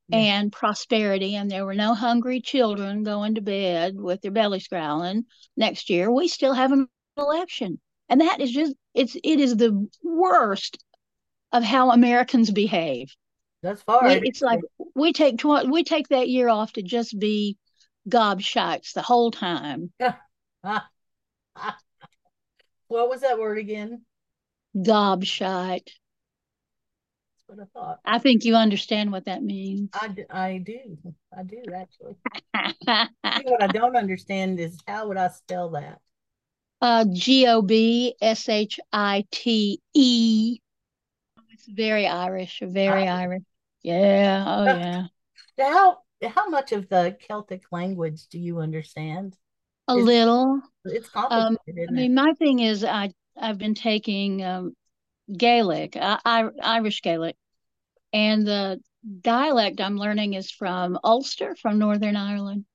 Yeah. 0.10 0.17
and 0.17 0.51
prosperity 0.51 1.36
and 1.36 1.51
there 1.51 1.63
were 1.63 1.75
no 1.75 1.94
hungry 1.94 2.41
children 2.41 3.03
going 3.03 3.36
to 3.36 3.41
bed 3.41 3.94
with 3.96 4.22
their 4.22 4.32
bellies 4.32 4.67
growling 4.67 5.25
next 5.55 5.91
year 5.91 6.12
we 6.12 6.27
still 6.27 6.53
have 6.53 6.72
an 6.72 6.88
election 7.15 7.79
and 8.10 8.22
that 8.22 8.41
is 8.41 8.50
just 8.51 8.74
it's 8.96 9.15
it 9.15 9.39
is 9.39 9.58
the 9.58 9.88
worst 10.03 10.84
of 11.51 11.62
how 11.63 11.91
Americans 11.91 12.50
behave 12.50 13.13
That's 13.62 13.84
far. 13.84 14.08
it's 14.10 14.41
like 14.41 14.62
we 14.96 15.13
take 15.13 15.38
tw- 15.38 15.70
we 15.70 15.84
take 15.84 16.08
that 16.08 16.29
year 16.29 16.50
off 16.50 16.74
to 16.74 16.82
just 16.82 17.20
be 17.20 17.58
gobshites 18.10 18.94
the 18.94 19.03
whole 19.03 19.29
time. 19.29 19.94
what 22.88 23.10
was 23.10 23.22
that 23.22 23.38
word 23.38 23.60
again? 23.60 24.01
Gobshite. 24.75 25.88
That's 25.88 27.44
what 27.48 27.60
I 27.60 27.65
thought. 27.74 28.00
I 28.05 28.20
think 28.20 28.44
you 28.44 28.55
understand 28.55 29.12
what 29.12 29.25
that 29.25 29.44
means. 29.44 29.89
I, 30.00 30.08
do. 30.10 30.25
I 30.32 30.58
do 31.44 31.63
actually. 31.74 32.15
What 33.44 33.62
I 33.63 33.67
don't 33.67 33.96
understand 33.96 34.60
is 34.60 34.77
how 34.88 35.08
would 35.08 35.17
I 35.17 35.29
spell 35.29 35.70
that? 35.72 36.00
uh, 36.82 37.05
G 37.12 37.48
O 37.48 37.62
B 37.62 38.15
S 38.22 38.50
H 38.50 38.79
I 38.91 39.25
T 39.32 39.79
E. 39.94 40.60
It's 41.51 41.67
very 41.67 42.08
Irish. 42.08 42.62
Very 42.63 43.08
Irish. 43.08 43.10
Irish. 43.10 43.44
Yeah. 43.84 44.44
Oh 44.48 44.65
yeah. 44.65 45.03
How 45.58 45.98
how 46.27 46.50
much 46.50 46.72
of 46.72 46.89
the 46.89 47.15
Celtic 47.27 47.63
language 47.72 48.27
do 48.27 48.39
you 48.39 48.60
understand? 48.60 49.36
A 49.88 49.96
Is- 49.96 50.05
little. 50.05 50.62
It's 50.86 51.10
complicated, 51.10 51.89
Um, 51.89 51.96
I 51.96 52.01
mean, 52.01 52.13
my 52.13 52.34
thing 52.34 52.60
is, 52.60 52.84
I 52.84 53.12
I've 53.39 53.58
been 53.58 53.75
taking 53.75 54.44
um, 54.44 54.75
Gaelic, 55.36 55.98
I, 55.98 56.20
I, 56.25 56.50
Irish 56.62 57.01
Gaelic, 57.01 57.36
and 58.13 58.46
the 58.46 58.80
dialect 59.22 59.82
I'm 59.82 59.98
learning 59.98 60.34
is 60.34 60.51
from 60.51 61.00
Ulster, 61.04 61.56
from 61.56 61.80
Northern 61.80 62.15
Ireland, 62.15 62.65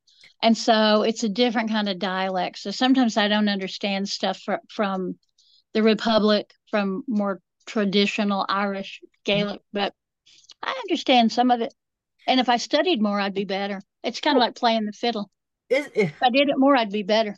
and 0.42 0.56
so 0.56 1.02
it's 1.02 1.24
a 1.24 1.28
different 1.28 1.70
kind 1.70 1.88
of 1.88 1.98
dialect. 1.98 2.58
So 2.58 2.70
sometimes 2.70 3.16
I 3.16 3.28
don't 3.28 3.48
understand 3.48 4.08
stuff 4.08 4.40
fr- 4.40 4.54
from 4.68 5.18
the 5.72 5.82
Republic, 5.82 6.52
from 6.70 7.04
more 7.06 7.40
traditional 7.66 8.44
Irish 8.48 9.00
Gaelic, 9.24 9.60
but 9.72 9.94
I 10.62 10.70
understand 10.70 11.32
some 11.32 11.50
of 11.50 11.60
it. 11.60 11.72
And 12.26 12.40
if 12.40 12.48
I 12.48 12.56
studied 12.56 13.02
more, 13.02 13.20
I'd 13.20 13.34
be 13.34 13.44
better. 13.44 13.80
It's 14.02 14.20
kind 14.20 14.36
of 14.36 14.40
like 14.40 14.54
playing 14.54 14.84
the 14.84 14.92
fiddle. 14.92 15.30
it? 15.86 15.90
If 15.96 16.22
I 16.22 16.30
did 16.30 16.48
it 16.48 16.58
more, 16.58 16.76
I'd 16.76 16.90
be 16.90 17.02
better. 17.02 17.36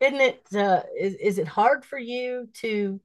Isn't 0.00 0.20
it 0.20 0.42
uh, 0.54 0.82
is, 0.98 1.14
is 1.14 1.38
it 1.38 1.48
hard 1.48 1.84
for 1.84 1.98
you 1.98 2.48
to 2.54 3.00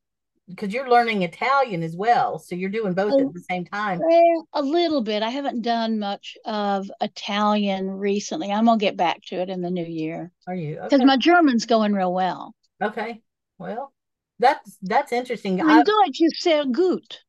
because 0.48 0.74
you're 0.74 0.90
learning 0.90 1.22
Italian 1.22 1.84
as 1.84 1.96
well, 1.96 2.40
so 2.40 2.56
you're 2.56 2.72
doing 2.72 2.94
both 2.94 3.14
Oh. 3.14 3.28
at 3.28 3.34
the 3.34 3.46
same 3.48 3.66
time. 3.66 4.00
Well, 4.04 4.48
a 4.54 4.64
little 4.64 5.02
bit. 5.02 5.22
I 5.22 5.30
haven't 5.30 5.62
done 5.62 6.00
much 6.00 6.36
of 6.44 6.90
Italian 7.02 7.88
recently. 7.88 8.52
I'm 8.52 8.66
gonna 8.66 8.80
get 8.80 8.98
back 8.98 9.22
to 9.28 9.36
it 9.36 9.50
in 9.50 9.62
the 9.62 9.70
new 9.70 9.86
year 9.86 10.32
Are 10.48 10.56
you 10.56 10.76
because 10.82 10.94
okay? 11.02 11.06
my 11.06 11.18
German's 11.18 11.66
going 11.68 11.94
real 11.94 12.12
well. 12.14 12.56
Okay. 12.82 13.22
Well, 13.60 13.94
That's 14.40 14.78
that's 14.82 15.12
interesting. 15.12 15.60
In 15.60 15.70
I, 15.70 15.84
Deutsch 15.84 16.22
is 16.22 16.40
sehr 16.42 16.66
gut. 16.66 17.20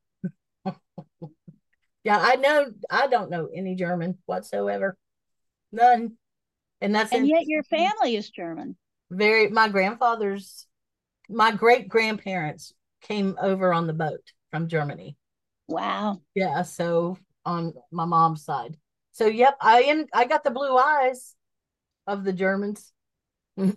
yeah, 2.04 2.18
I 2.18 2.36
know. 2.36 2.66
I 2.88 3.06
don't 3.08 3.30
know 3.30 3.48
any 3.54 3.74
German 3.74 4.16
whatsoever, 4.26 4.96
none. 5.72 6.16
And 6.80 6.94
that's 6.94 7.12
And 7.12 7.26
yet 7.28 7.46
your 7.46 7.62
family 7.64 8.16
is 8.16 8.30
German. 8.30 8.76
Very. 9.10 9.48
My 9.48 9.68
grandfather's, 9.68 10.66
my 11.28 11.50
great 11.52 11.88
grandparents 11.88 12.72
came 13.02 13.36
over 13.40 13.72
on 13.72 13.86
the 13.86 13.92
boat 13.92 14.20
from 14.50 14.68
Germany. 14.68 15.16
Wow. 15.68 16.20
Yeah, 16.34 16.62
so 16.62 17.16
on 17.44 17.74
my 17.90 18.04
mom's 18.04 18.44
side. 18.44 18.76
So 19.12 19.26
yep, 19.26 19.56
I 19.60 19.82
in 19.82 20.06
I 20.12 20.24
got 20.26 20.44
the 20.44 20.50
blue 20.50 20.76
eyes 20.76 21.34
of 22.06 22.24
the 22.24 22.32
Germans. 22.32 22.92
Yeah, 23.56 23.74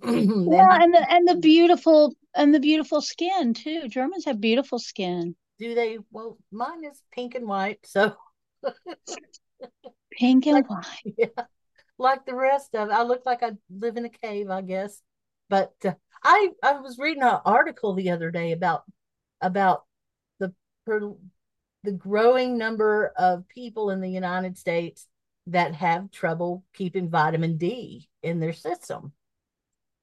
and 0.81 0.93
the 0.93 1.05
and 1.11 1.27
the 1.27 1.35
beautiful 1.35 2.15
and 2.35 2.53
the 2.53 2.59
beautiful 2.59 3.01
skin 3.01 3.53
too. 3.53 3.87
Germans 3.89 4.25
have 4.25 4.39
beautiful 4.39 4.79
skin. 4.79 5.35
do 5.59 5.75
they? 5.75 5.97
Well, 6.11 6.37
mine 6.51 6.83
is 6.85 7.01
pink 7.11 7.35
and 7.35 7.47
white, 7.47 7.79
so 7.85 8.15
Pink 10.11 10.45
and 10.45 10.55
Like- 10.55 10.69
white. 10.69 11.13
yeah, 11.17 11.43
like 11.97 12.25
the 12.25 12.35
rest 12.35 12.75
of. 12.75 12.89
I 12.89 13.03
look 13.03 13.25
like 13.25 13.43
I 13.43 13.51
live 13.69 13.97
in 13.97 14.05
a 14.05 14.09
cave, 14.09 14.49
I 14.49 14.61
guess. 14.61 15.01
But 15.49 15.73
uh, 15.85 15.93
I 16.23 16.49
I 16.63 16.79
was 16.79 16.97
reading 16.99 17.23
an 17.23 17.39
article 17.45 17.93
the 17.93 18.11
other 18.11 18.31
day 18.31 18.51
about 18.51 18.83
about 19.41 19.83
the 20.39 20.53
the 21.83 21.91
growing 21.91 22.57
number 22.57 23.13
of 23.17 23.47
people 23.47 23.89
in 23.89 24.01
the 24.01 24.09
United 24.09 24.57
States 24.57 25.07
that 25.47 25.75
have 25.75 26.11
trouble 26.11 26.63
keeping 26.73 27.09
vitamin 27.09 27.57
D 27.57 28.07
in 28.21 28.39
their 28.39 28.53
system. 28.53 29.11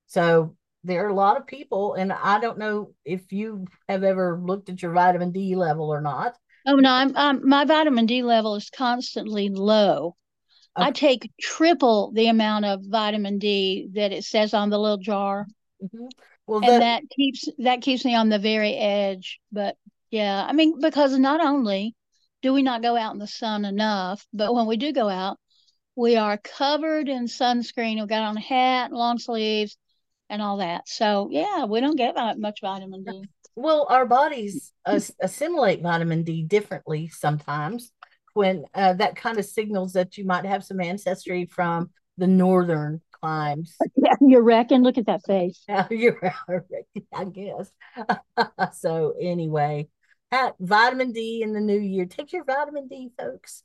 So 0.06 0.56
there 0.84 1.04
are 1.06 1.08
a 1.08 1.14
lot 1.14 1.38
of 1.38 1.46
people, 1.46 1.94
and 1.94 2.12
I 2.12 2.40
don't 2.40 2.58
know 2.58 2.94
if 3.04 3.32
you 3.32 3.66
have 3.88 4.04
ever 4.04 4.38
looked 4.42 4.68
at 4.68 4.82
your 4.82 4.92
vitamin 4.92 5.32
D 5.32 5.54
level 5.56 5.88
or 5.92 6.00
not. 6.00 6.36
Oh 6.66 6.76
no, 6.76 6.90
I'm, 6.90 7.16
um 7.16 7.48
my 7.48 7.64
vitamin 7.64 8.06
D 8.06 8.22
level 8.22 8.56
is 8.56 8.68
constantly 8.70 9.48
low. 9.48 10.16
I 10.80 10.90
take 10.90 11.30
triple 11.40 12.12
the 12.12 12.28
amount 12.28 12.64
of 12.64 12.82
vitamin 12.84 13.38
D 13.38 13.88
that 13.94 14.12
it 14.12 14.24
says 14.24 14.54
on 14.54 14.70
the 14.70 14.78
little 14.78 14.98
jar, 14.98 15.46
Mhm. 15.82 16.10
Well, 16.46 16.58
and 16.60 16.74
the- 16.74 16.78
that 16.80 17.02
keeps 17.10 17.48
that 17.58 17.82
keeps 17.82 18.04
me 18.04 18.14
on 18.14 18.28
the 18.28 18.38
very 18.38 18.74
edge. 18.74 19.40
But 19.52 19.76
yeah, 20.10 20.44
I 20.46 20.52
mean, 20.52 20.80
because 20.80 21.16
not 21.18 21.40
only 21.40 21.94
do 22.42 22.52
we 22.52 22.62
not 22.62 22.82
go 22.82 22.96
out 22.96 23.12
in 23.12 23.18
the 23.18 23.26
sun 23.26 23.64
enough, 23.64 24.26
but 24.32 24.54
when 24.54 24.66
we 24.66 24.76
do 24.76 24.92
go 24.92 25.08
out, 25.08 25.38
we 25.96 26.16
are 26.16 26.38
covered 26.38 27.08
in 27.08 27.24
sunscreen. 27.26 27.96
We've 27.96 28.08
got 28.08 28.22
on 28.22 28.36
a 28.36 28.40
hat, 28.40 28.92
long 28.92 29.18
sleeves, 29.18 29.76
and 30.28 30.40
all 30.40 30.58
that. 30.58 30.88
So 30.88 31.28
yeah, 31.30 31.64
we 31.64 31.80
don't 31.80 31.96
get 31.96 32.14
much 32.38 32.60
vitamin 32.60 33.04
D. 33.04 33.22
Well, 33.56 33.86
our 33.90 34.06
bodies 34.06 34.72
assimilate 34.86 35.82
vitamin 35.82 36.22
D 36.22 36.42
differently 36.42 37.08
sometimes. 37.08 37.92
When 38.34 38.64
uh, 38.74 38.94
that 38.94 39.16
kind 39.16 39.38
of 39.38 39.44
signals 39.44 39.92
that 39.94 40.16
you 40.16 40.24
might 40.24 40.44
have 40.44 40.64
some 40.64 40.80
ancestry 40.80 41.46
from 41.46 41.90
the 42.18 42.26
northern 42.26 43.00
climes. 43.12 43.76
Yeah, 43.96 44.14
you 44.20 44.40
reckon? 44.40 44.82
Look 44.82 44.98
at 44.98 45.06
that 45.06 45.24
face. 45.26 45.62
Yeah, 45.68 45.86
You're 45.90 46.34
I 47.12 47.24
guess. 47.24 47.70
so 48.78 49.14
anyway, 49.20 49.88
ha- 50.32 50.52
vitamin 50.58 51.12
D 51.12 51.42
in 51.42 51.52
the 51.52 51.60
new 51.60 51.78
year. 51.78 52.06
Take 52.06 52.32
your 52.32 52.44
vitamin 52.44 52.88
D, 52.88 53.10
folks. 53.18 53.62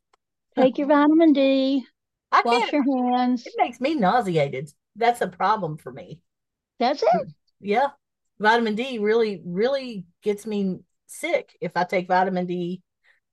Take 0.57 0.77
your 0.77 0.87
vitamin 0.87 1.33
D. 1.33 1.85
I 2.31 2.41
Wash 2.43 2.71
can't. 2.71 2.73
your 2.73 3.17
hands. 3.17 3.45
It 3.45 3.53
makes 3.57 3.79
me 3.79 3.95
nauseated. 3.95 4.71
That's 4.95 5.21
a 5.21 5.27
problem 5.27 5.77
for 5.77 5.91
me. 5.91 6.19
That's 6.79 7.01
it. 7.01 7.27
Yeah, 7.61 7.87
vitamin 8.39 8.75
D 8.75 8.99
really, 8.99 9.41
really 9.45 10.05
gets 10.21 10.45
me 10.45 10.79
sick 11.07 11.55
if 11.61 11.71
I 11.75 11.83
take 11.83 12.07
vitamin 12.07 12.45
D, 12.45 12.81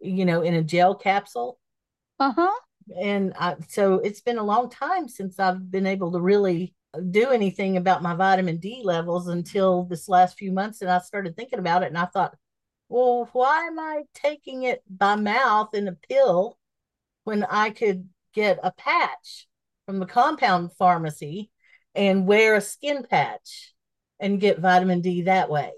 you 0.03 0.25
know, 0.25 0.43
in 0.43 0.55
a 0.55 0.63
gel 0.63 0.95
capsule. 0.95 1.59
Uh-huh. 2.19 2.53
And 3.01 3.33
I, 3.39 3.57
so 3.69 3.95
it's 3.95 4.21
been 4.21 4.39
a 4.39 4.45
long 4.45 4.69
time 4.69 5.09
since 5.09 5.39
I've 5.39 5.71
been 5.71 5.87
able 5.87 6.13
to 6.13 6.21
really 6.21 6.75
do 7.11 7.31
anything 7.31 7.77
about 7.77 8.03
my 8.03 8.15
vitamin 8.15 8.59
D 8.59 8.83
levels 8.85 9.29
until 9.29 9.85
this 9.85 10.09
last 10.09 10.38
few 10.38 10.53
months. 10.53 10.83
And 10.83 10.91
I 10.91 10.99
started 10.99 11.37
thinking 11.37 11.59
about 11.59 11.83
it 11.83 11.87
and 11.87 11.99
I 11.99 12.07
thought, 12.07 12.37
well, 12.88 13.29
why 13.33 13.67
am 13.67 13.79
I 13.79 14.03
taking 14.15 14.65
it 14.65 14.83
by 14.91 15.15
mouth 15.15 15.75
in 15.75 15.88
a 15.88 15.93
pill 15.93 16.59
when 17.25 17.45
I 17.45 17.71
could 17.71 18.09
get 18.35 18.59
a 18.62 18.73
patch 18.73 19.49
from 19.87 19.99
the 19.99 20.07
compound 20.07 20.73
pharmacy 20.75 21.51
and 21.95 22.27
wear 22.27 22.57
a 22.57 22.61
skin 22.61 23.05
patch 23.09 23.73
and 24.21 24.41
get 24.41 24.59
vitamin 24.59 25.01
D 25.01 25.23
that 25.23 25.49
way? 25.49 25.73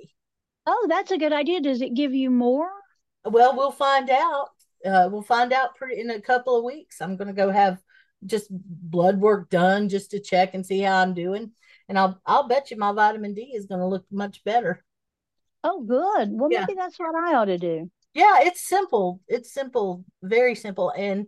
Oh, 0.67 0.87
that's 0.89 1.11
a 1.11 1.19
good 1.19 1.33
idea. 1.33 1.61
Does 1.61 1.83
it 1.83 1.95
give 1.95 2.15
you 2.15 2.31
more? 2.31 2.71
Well, 3.25 3.57
we'll 3.57 3.73
find 3.73 4.11
out. 4.11 4.51
Uh, 4.85 5.09
we'll 5.11 5.23
find 5.23 5.53
out 5.53 5.77
pretty 5.77 6.01
in 6.01 6.11
a 6.11 6.21
couple 6.21 6.57
of 6.59 6.65
weeks. 6.65 7.01
I'm 7.01 7.17
going 7.17 7.29
to 7.29 7.35
go 7.35 7.51
have 7.51 7.83
just 8.27 8.49
blood 8.51 9.19
work 9.21 9.51
done 9.51 9.89
just 9.89 10.11
to 10.11 10.21
check 10.21 10.55
and 10.55 10.65
see 10.65 10.81
how 10.81 10.99
I'm 10.99 11.15
doing. 11.15 11.53
And 11.89 11.99
I'll 11.99 12.21
I'll 12.27 12.49
bet 12.49 12.71
you 12.71 12.77
my 12.77 12.93
vitamin 12.93 13.35
D 13.35 13.53
is 13.55 13.67
going 13.67 13.81
to 13.81 13.87
look 13.87 14.05
much 14.11 14.45
better. 14.45 14.85
Oh, 15.63 15.83
good. 15.83 16.29
Well, 16.33 16.51
Yeah. 16.51 16.67
maybe 16.67 16.75
that's 16.79 16.99
what 16.99 17.15
I 17.15 17.35
ought 17.35 17.47
to 17.47 17.59
do. 17.59 17.91
Yeah, 18.13 18.41
it's 18.43 18.61
simple. 18.61 19.21
It's 19.29 19.53
simple, 19.53 20.05
very 20.23 20.55
simple. 20.55 20.91
And 20.97 21.27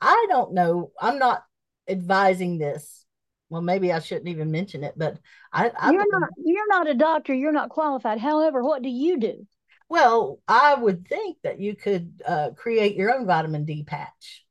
I 0.00 0.26
don't 0.28 0.52
know. 0.52 0.92
I'm 1.00 1.18
not 1.18 1.44
advising 1.88 2.58
this. 2.58 3.04
Well, 3.50 3.62
maybe 3.62 3.92
I 3.92 4.00
shouldn't 4.00 4.28
even 4.28 4.50
mention 4.50 4.82
it, 4.84 4.94
but 4.96 5.18
I, 5.52 5.70
I 5.78 5.92
You're 5.92 6.10
not 6.10 6.30
you're 6.44 6.68
not 6.68 6.88
a 6.88 6.94
doctor, 6.94 7.34
you're 7.34 7.52
not 7.52 7.68
qualified. 7.68 8.18
However, 8.18 8.62
what 8.62 8.82
do 8.82 8.88
you 8.88 9.18
do? 9.18 9.46
Well, 9.94 10.40
I 10.48 10.74
would 10.74 11.06
think 11.06 11.38
that 11.44 11.60
you 11.60 11.76
could 11.76 12.20
uh, 12.26 12.50
create 12.56 12.96
your 12.96 13.14
own 13.14 13.26
vitamin 13.26 13.64
D 13.64 13.84
patch. 13.84 14.44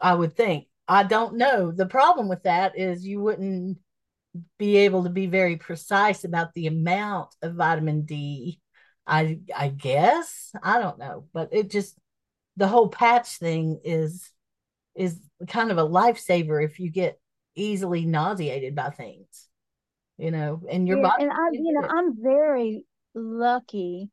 I 0.00 0.14
would 0.14 0.36
think. 0.36 0.68
I 0.86 1.02
don't 1.02 1.34
know. 1.36 1.72
The 1.72 1.86
problem 1.86 2.28
with 2.28 2.44
that 2.44 2.78
is 2.78 3.04
you 3.04 3.20
wouldn't 3.20 3.78
be 4.58 4.76
able 4.78 5.04
to 5.04 5.10
be 5.10 5.26
very 5.26 5.56
precise 5.56 6.22
about 6.24 6.54
the 6.54 6.68
amount 6.68 7.34
of 7.42 7.54
vitamin 7.56 8.02
D. 8.02 8.60
I 9.04 9.40
I 9.56 9.68
guess. 9.68 10.52
I 10.62 10.78
don't 10.80 10.98
know, 11.00 11.26
but 11.32 11.48
it 11.52 11.68
just 11.68 11.98
the 12.56 12.68
whole 12.68 12.88
patch 12.88 13.38
thing 13.38 13.80
is 13.84 14.30
is 14.94 15.18
kind 15.48 15.72
of 15.72 15.78
a 15.78 15.88
lifesaver 15.88 16.64
if 16.64 16.80
you 16.80 16.90
get 16.90 17.20
easily 17.56 18.06
nauseated 18.06 18.76
by 18.76 18.90
things. 18.90 19.48
You 20.18 20.30
know, 20.30 20.62
and 20.70 20.86
your 20.88 20.98
Yeah, 20.98 21.02
body 21.02 21.16
and 21.18 21.30
I, 21.30 21.48
you 21.52 21.72
know, 21.72 21.84
it. 21.84 21.88
I'm 21.88 22.22
very 22.22 22.84
lucky 23.14 24.10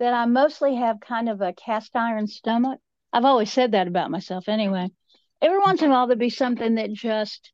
that 0.00 0.12
I 0.12 0.26
mostly 0.26 0.74
have 0.76 0.98
kind 0.98 1.28
of 1.28 1.40
a 1.40 1.52
cast 1.52 1.94
iron 1.94 2.26
stomach. 2.26 2.80
I've 3.12 3.24
always 3.24 3.52
said 3.52 3.72
that 3.72 3.86
about 3.86 4.10
myself 4.10 4.48
anyway. 4.48 4.90
Every 5.40 5.58
once 5.58 5.82
in 5.82 5.90
a 5.90 5.92
while 5.92 6.06
there'll 6.08 6.18
be 6.18 6.30
something 6.30 6.74
that 6.74 6.92
just 6.92 7.52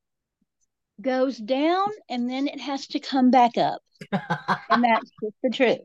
goes 1.01 1.37
down 1.37 1.89
and 2.09 2.29
then 2.31 2.49
it 2.49 2.61
has 2.61 2.87
to 2.89 3.01
come 3.01 3.31
back 3.31 3.59
up. 3.59 3.83
And 4.71 4.83
that's 4.85 5.11
just 5.23 5.35
the 5.43 5.51
truth. 5.51 5.79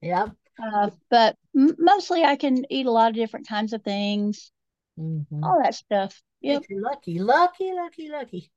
yeah. 0.00 0.26
Uh, 0.62 0.90
but 1.10 1.36
m- 1.56 1.76
mostly 1.78 2.24
I 2.24 2.36
can 2.36 2.64
eat 2.70 2.86
a 2.86 2.90
lot 2.90 3.10
of 3.10 3.14
different 3.14 3.46
kinds 3.48 3.72
of 3.72 3.82
things, 3.82 4.50
Mhm. 4.98 5.42
all 5.42 5.60
that 5.62 5.74
stuff. 5.74 6.20
Yep. 6.40 6.62
You're 6.68 6.80
lucky, 6.82 7.18
lucky, 7.18 7.72
lucky, 7.74 8.08
lucky. 8.08 8.50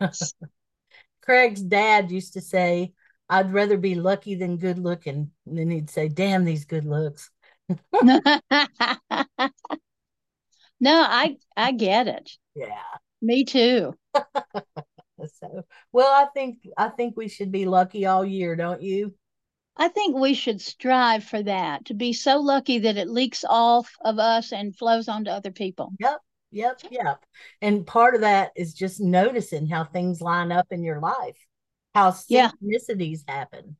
Craig's 1.22 1.62
dad 1.62 2.10
used 2.12 2.34
to 2.34 2.40
say, 2.40 2.92
I'd 3.28 3.52
rather 3.52 3.76
be 3.76 3.94
lucky 3.94 4.34
than 4.34 4.56
good 4.56 4.78
looking. 4.78 5.30
And 5.46 5.58
then 5.58 5.70
he'd 5.70 5.90
say, 5.90 6.08
Damn 6.08 6.44
these 6.44 6.64
good 6.64 6.84
looks. 6.84 7.30
no, 8.02 8.20
I 10.80 11.36
I 11.56 11.72
get 11.72 12.08
it. 12.08 12.30
Yeah. 12.54 12.82
Me 13.22 13.44
too. 13.44 13.94
So 15.40 15.62
well, 15.92 16.12
I 16.12 16.26
think 16.34 16.58
I 16.76 16.90
think 16.90 17.16
we 17.16 17.28
should 17.28 17.50
be 17.50 17.64
lucky 17.64 18.04
all 18.04 18.22
year, 18.22 18.54
don't 18.54 18.82
you? 18.82 19.14
I 19.76 19.88
think 19.88 20.16
we 20.16 20.34
should 20.34 20.60
strive 20.60 21.24
for 21.24 21.42
that, 21.42 21.86
to 21.86 21.94
be 21.94 22.12
so 22.12 22.38
lucky 22.38 22.78
that 22.80 22.96
it 22.96 23.08
leaks 23.08 23.44
off 23.48 23.92
of 24.02 24.18
us 24.18 24.52
and 24.52 24.74
flows 24.74 25.08
onto 25.08 25.30
other 25.30 25.50
people. 25.50 25.92
Yep, 26.00 26.18
yep, 26.50 26.80
yep. 26.90 27.24
And 27.60 27.86
part 27.86 28.14
of 28.14 28.22
that 28.22 28.52
is 28.56 28.72
just 28.72 29.00
noticing 29.00 29.66
how 29.66 29.84
things 29.84 30.22
line 30.22 30.50
up 30.50 30.66
in 30.70 30.82
your 30.82 31.00
life, 31.00 31.36
how 31.96 32.14
Yeah. 32.28 32.50
synchronicities 32.50 33.22
happen. 33.26 33.76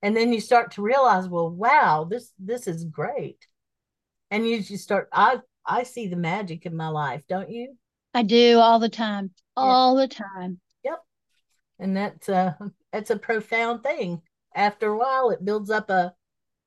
And 0.00 0.16
then 0.16 0.32
you 0.32 0.40
start 0.40 0.72
to 0.72 0.82
realize, 0.82 1.28
well, 1.28 1.50
wow, 1.50 2.04
this 2.08 2.32
this 2.38 2.66
is 2.66 2.84
great. 2.84 3.46
And 4.30 4.48
you 4.48 4.62
just 4.62 4.84
start 4.84 5.08
I 5.12 5.40
I 5.66 5.82
see 5.82 6.08
the 6.08 6.16
magic 6.16 6.64
in 6.64 6.74
my 6.74 6.88
life, 6.88 7.22
don't 7.28 7.50
you? 7.50 7.76
I 8.14 8.22
do 8.22 8.58
all 8.58 8.78
the 8.78 8.88
time, 8.88 9.32
all 9.54 9.96
the 9.96 10.08
time. 10.08 10.60
Yep. 10.82 10.98
And 11.78 11.96
that's 11.96 12.28
uh 12.28 12.54
that's 12.92 13.10
a 13.10 13.18
profound 13.18 13.82
thing. 13.82 14.22
After 14.54 14.88
a 14.88 14.96
while 14.96 15.30
it 15.30 15.44
builds 15.44 15.70
up 15.70 15.90
a 15.90 16.14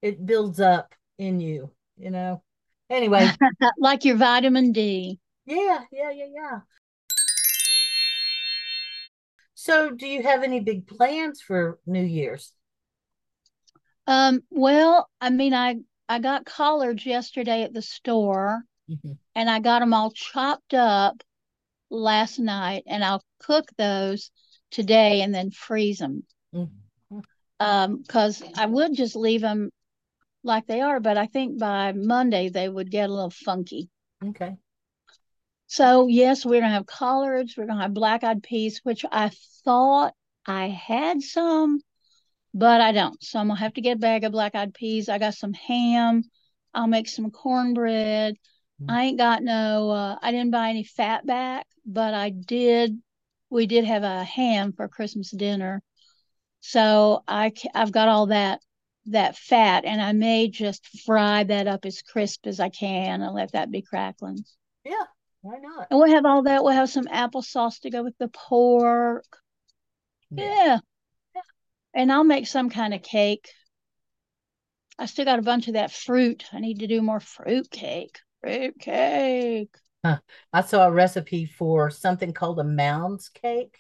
it 0.04 0.24
builds 0.26 0.60
up 0.60 0.94
in 1.18 1.40
you, 1.40 1.72
you 1.98 2.12
know. 2.12 2.44
Anyway, 2.90 3.28
Like 3.80 4.06
your 4.06 4.18
vitamin 4.18 4.72
D. 4.72 5.20
Yeah, 5.46 5.82
yeah, 5.92 6.12
yeah, 6.12 6.28
yeah. 6.32 6.60
So, 9.62 9.92
do 9.92 10.08
you 10.08 10.24
have 10.24 10.42
any 10.42 10.60
big 10.60 10.88
plans 10.88 11.40
for 11.40 11.78
New 11.86 12.02
Year's? 12.02 12.52
Um, 14.08 14.42
well, 14.50 15.08
I 15.22 15.30
mean, 15.30 15.54
I 15.54 15.76
I 16.10 16.18
got 16.18 16.46
collards 16.46 17.06
yesterday 17.06 17.62
at 17.62 17.72
the 17.72 17.84
store, 17.84 18.64
Mhm. 18.90 19.20
and 19.36 19.50
I 19.52 19.60
got 19.60 19.82
them 19.82 19.94
all 19.94 20.10
chopped 20.10 20.74
up 20.74 21.22
last 21.92 22.40
night, 22.40 22.86
and 22.88 23.04
I'll 23.04 23.24
cook 23.38 23.70
those 23.78 24.32
today 24.72 25.22
and 25.22 25.32
then 25.32 25.52
freeze 25.52 26.00
them. 26.00 26.26
Mhm. 26.56 27.24
Um, 27.60 28.02
because 28.02 28.42
I 28.56 28.66
would 28.66 28.96
just 28.96 29.16
leave 29.16 29.42
them 29.42 29.70
like 30.42 30.66
they 30.66 30.82
are, 30.82 31.00
but 31.00 31.18
I 31.20 31.28
think 31.28 31.60
by 31.60 31.92
Monday 31.92 32.50
they 32.50 32.68
would 32.68 32.90
get 32.90 33.12
a 33.12 33.14
little 33.14 33.30
funky. 33.30 33.92
Okay. 34.26 34.58
So 35.72 36.08
yes, 36.08 36.46
we're 36.46 36.60
gonna 36.60 36.74
have 36.74 36.86
collards. 36.86 37.56
We're 37.56 37.66
gonna 37.66 37.84
have 37.84 37.94
black-eyed 37.94 38.44
peas, 38.44 38.82
which 38.84 39.06
I 39.10 39.32
thought 39.64 40.14
I 40.46 40.68
had 40.68 41.22
some, 41.22 41.80
but 42.54 42.82
I 42.82 42.92
don't. 42.92 43.24
So 43.24 43.40
I'm 43.40 43.48
gonna 43.48 43.58
have 43.62 43.76
to 43.76 43.82
get 43.82 43.96
a 43.96 44.00
bag 44.00 44.26
of 44.26 44.34
black-eyed 44.34 44.74
peas. 44.74 45.08
I 45.08 45.18
got 45.18 45.34
some 45.34 45.54
ham. 45.54 46.24
I'll 46.74 46.88
make 46.88 47.08
some 47.08 47.32
cornbread. 47.32 48.36
Mm. 48.82 48.92
I 48.92 49.04
ain't 49.04 49.18
got 49.18 49.44
no. 49.44 49.92
Uh, 49.92 50.18
I 50.22 50.32
didn't 50.32 50.52
buy 50.52 50.72
any 50.72 50.84
fat 50.84 51.26
back, 51.26 51.68
but 51.86 52.14
I 52.14 52.32
did. 52.32 53.02
We 53.50 53.66
did 53.66 53.86
have 53.86 54.04
a 54.04 54.26
ham 54.26 54.74
for 54.74 54.90
Christmas 54.90 55.32
dinner, 55.32 55.82
so 56.60 57.24
I, 57.30 57.54
I've 57.74 57.94
got 57.94 58.10
all 58.10 58.26
that 58.26 58.60
that 59.06 59.38
fat, 59.38 59.86
and 59.86 60.02
I 60.02 60.12
may 60.12 60.50
just 60.50 60.86
fry 61.06 61.46
that 61.46 61.68
up 61.68 61.86
as 61.86 62.02
crisp 62.02 62.46
as 62.46 62.60
I 62.60 62.68
can 62.68 63.22
and 63.22 63.34
let 63.34 63.54
that 63.54 63.72
be 63.72 63.82
crackling. 63.82 64.44
Yeah. 64.84 65.06
Why 65.42 65.58
not? 65.60 65.88
And 65.90 66.00
we'll 66.00 66.12
have 66.12 66.26
all 66.26 66.44
that. 66.44 66.64
We'll 66.64 66.74
have 66.74 66.90
some 66.90 67.06
applesauce 67.06 67.80
to 67.82 67.90
go 67.90 68.04
with 68.04 68.18
the 68.18 68.28
pork. 68.28 69.26
Yeah. 70.30 70.80
And 71.94 72.12
I'll 72.12 72.24
make 72.24 72.48
some 72.48 72.70
kind 72.70 72.94
of 72.94 73.02
cake. 73.02 73.50
I 74.98 75.08
still 75.08 75.26
got 75.26 75.40
a 75.40 75.44
bunch 75.44 75.68
of 75.68 75.74
that 75.74 75.92
fruit. 75.92 76.46
I 76.54 76.60
need 76.60 76.80
to 76.80 76.88
do 76.88 77.02
more 77.02 77.20
fruit 77.20 77.70
cake. 77.70 78.20
Fruit 78.42 78.80
cake. 78.80 79.76
I 80.04 80.62
saw 80.62 80.88
a 80.88 80.92
recipe 80.92 81.46
for 81.46 81.90
something 81.90 82.34
called 82.34 82.60
a 82.60 82.64
mounds 82.64 83.30
cake, 83.30 83.78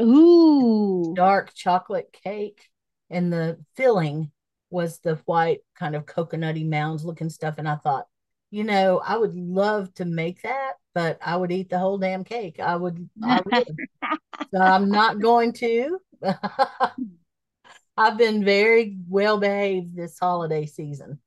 Ooh. 0.00 1.12
dark 1.14 1.52
chocolate 1.54 2.16
cake, 2.24 2.70
and 3.10 3.32
the 3.32 3.58
filling 3.76 4.30
was 4.70 5.00
the 5.00 5.16
white 5.26 5.60
kind 5.78 5.94
of 5.96 6.06
coconutty 6.06 6.66
mounds 6.66 7.04
looking 7.04 7.28
stuff. 7.28 7.56
And 7.58 7.68
I 7.68 7.76
thought, 7.76 8.06
you 8.54 8.62
know, 8.62 9.02
I 9.04 9.16
would 9.16 9.34
love 9.34 9.92
to 9.94 10.04
make 10.04 10.42
that, 10.42 10.74
but 10.94 11.18
I 11.20 11.36
would 11.36 11.50
eat 11.50 11.70
the 11.70 11.78
whole 11.80 11.98
damn 11.98 12.22
cake. 12.22 12.60
I 12.60 12.76
would, 12.76 13.10
I 13.20 13.40
would. 13.44 13.76
so 14.54 14.60
I'm 14.60 14.88
not 14.88 15.20
going 15.20 15.54
to. 15.54 15.98
I've 17.96 18.16
been 18.16 18.44
very 18.44 18.96
well 19.08 19.38
behaved 19.38 19.96
this 19.96 20.16
holiday 20.20 20.66
season. 20.66 21.18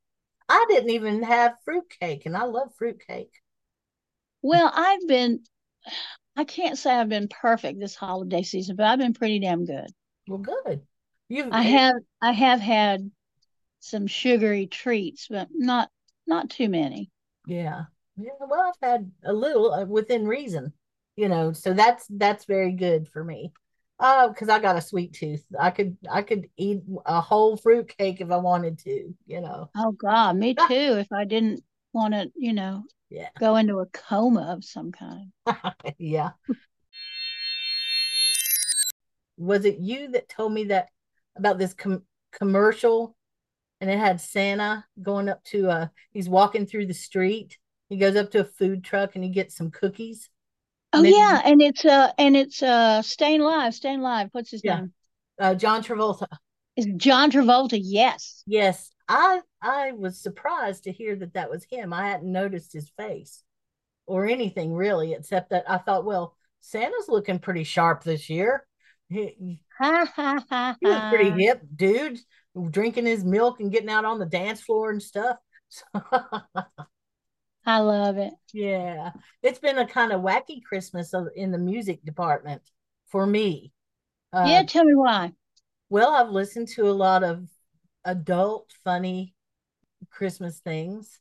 I 0.47 0.65
didn't 0.69 0.91
even 0.91 1.21
have 1.23 1.55
fruit 1.65 1.83
cake, 1.99 2.25
and 2.25 2.37
I 2.37 2.45
love 2.45 2.69
fruit 2.77 3.01
cake. 3.05 3.33
Well, 4.41 4.71
I've 4.73 5.05
been, 5.05 5.41
I 6.37 6.45
can't 6.45 6.77
say 6.77 6.91
I've 6.91 7.09
been 7.09 7.27
perfect 7.27 7.77
this 7.81 7.95
holiday 7.95 8.43
season, 8.43 8.77
but 8.77 8.85
I've 8.85 8.99
been 8.99 9.13
pretty 9.13 9.39
damn 9.39 9.65
good. 9.65 9.91
Well, 10.29 10.39
good. 10.39 10.79
You've, 11.27 11.51
I 11.51 11.63
have, 11.63 11.95
I 12.21 12.31
have 12.31 12.61
had 12.61 13.11
some 13.81 14.07
sugary 14.07 14.65
treats, 14.65 15.27
but 15.29 15.49
not, 15.51 15.89
not 16.25 16.49
too 16.49 16.69
many. 16.69 17.11
Yeah. 17.47 17.83
Yeah, 18.17 18.31
well, 18.39 18.61
I've 18.73 18.89
had 18.89 19.11
a 19.23 19.33
little 19.33 19.73
uh, 19.73 19.85
within 19.85 20.27
reason, 20.27 20.73
you 21.15 21.29
know, 21.29 21.53
so 21.53 21.73
that's 21.73 22.05
that's 22.09 22.45
very 22.45 22.71
good 22.71 23.07
for 23.07 23.23
me. 23.23 23.51
Uh, 23.99 24.27
because 24.27 24.49
I 24.49 24.59
got 24.59 24.75
a 24.75 24.81
sweet 24.81 25.13
tooth. 25.13 25.43
I 25.59 25.71
could 25.71 25.97
I 26.09 26.21
could 26.21 26.49
eat 26.57 26.81
a 27.05 27.21
whole 27.21 27.57
fruit 27.57 27.87
cake 27.97 28.21
if 28.21 28.29
I 28.29 28.37
wanted 28.37 28.77
to, 28.79 29.13
you 29.25 29.41
know. 29.41 29.69
Oh 29.75 29.91
God, 29.91 30.35
me 30.35 30.53
too. 30.53 30.65
If 30.69 31.07
I 31.11 31.25
didn't 31.25 31.63
want 31.93 32.13
to, 32.13 32.31
you 32.35 32.53
know, 32.53 32.83
Yeah. 33.09 33.29
go 33.39 33.55
into 33.55 33.79
a 33.79 33.85
coma 33.87 34.53
of 34.55 34.63
some 34.63 34.91
kind. 34.91 35.31
Yeah. 35.97 36.31
Was 39.37 39.65
it 39.65 39.79
you 39.79 40.09
that 40.11 40.29
told 40.29 40.53
me 40.53 40.65
that 40.65 40.89
about 41.35 41.57
this 41.59 41.73
com 41.73 42.03
commercial 42.31 43.15
and 43.81 43.89
it 43.89 43.99
had 43.99 44.19
Santa 44.21 44.85
going 45.01 45.29
up 45.29 45.43
to 45.45 45.69
uh 45.69 45.87
he's 46.11 46.29
walking 46.29 46.65
through 46.65 46.87
the 46.87 46.93
street. 46.93 47.57
He 47.89 47.97
goes 47.97 48.15
up 48.15 48.31
to 48.31 48.41
a 48.41 48.45
food 48.45 48.83
truck 48.83 49.15
and 49.15 49.23
he 49.23 49.29
gets 49.29 49.55
some 49.55 49.71
cookies. 49.71 50.29
Oh 50.93 51.01
Maybe- 51.01 51.15
yeah, 51.15 51.41
and 51.45 51.61
it's 51.61 51.85
uh 51.85 52.11
and 52.17 52.35
it's 52.35 52.61
uh 52.63 53.01
Stayin' 53.01 53.41
Alive, 53.41 53.73
Stayin' 53.73 53.99
Alive. 53.99 54.29
What's 54.31 54.51
his 54.51 54.61
Yeah. 54.63 54.77
name? 54.79 54.93
Uh 55.39 55.55
John 55.55 55.83
Travolta. 55.83 56.27
Is 56.75 56.87
John 56.97 57.31
Travolta? 57.31 57.79
Yes. 57.81 58.43
Yes, 58.45 58.91
I 59.07 59.41
I 59.61 59.91
was 59.93 60.19
surprised 60.21 60.83
to 60.85 60.91
hear 60.91 61.15
that 61.15 61.33
that 61.33 61.49
was 61.49 61.63
him. 61.69 61.91
I 61.93 62.07
hadn't 62.09 62.31
noticed 62.31 62.73
his 62.73 62.89
face 62.97 63.43
or 64.05 64.25
anything 64.27 64.73
really, 64.73 65.13
except 65.13 65.49
that 65.49 65.69
I 65.69 65.77
thought, 65.79 66.05
well, 66.05 66.35
Santa's 66.61 67.09
looking 67.09 67.39
pretty 67.39 67.63
sharp 67.63 68.03
this 68.03 68.29
year. 68.29 68.65
He, 69.09 69.35
he 69.39 69.63
was 69.79 71.11
pretty 71.11 71.31
hip, 71.31 71.61
dude, 71.75 72.19
drinking 72.71 73.05
his 73.05 73.23
milk 73.23 73.59
and 73.59 73.71
getting 73.71 73.89
out 73.89 74.05
on 74.05 74.19
the 74.19 74.25
dance 74.25 74.61
floor 74.61 74.89
and 74.89 75.01
stuff. 75.01 75.37
I 77.65 77.79
love 77.79 78.17
it. 78.17 78.33
yeah, 78.53 79.11
it's 79.43 79.59
been 79.59 79.77
a 79.77 79.87
kind 79.87 80.11
of 80.11 80.21
wacky 80.21 80.63
Christmas 80.63 81.13
in 81.35 81.51
the 81.51 81.57
music 81.57 82.03
department 82.03 82.61
for 83.07 83.25
me. 83.25 83.71
Uh, 84.31 84.47
Yeah, 84.47 84.63
tell 84.63 84.85
me 84.85 84.95
why. 84.95 85.33
Well, 85.89 86.11
I've 86.13 86.29
listened 86.29 86.67
to 86.69 86.89
a 86.89 86.91
lot 86.91 87.23
of 87.23 87.47
adult 88.05 88.71
funny 88.83 89.35
Christmas 90.11 90.59
things. 90.59 91.19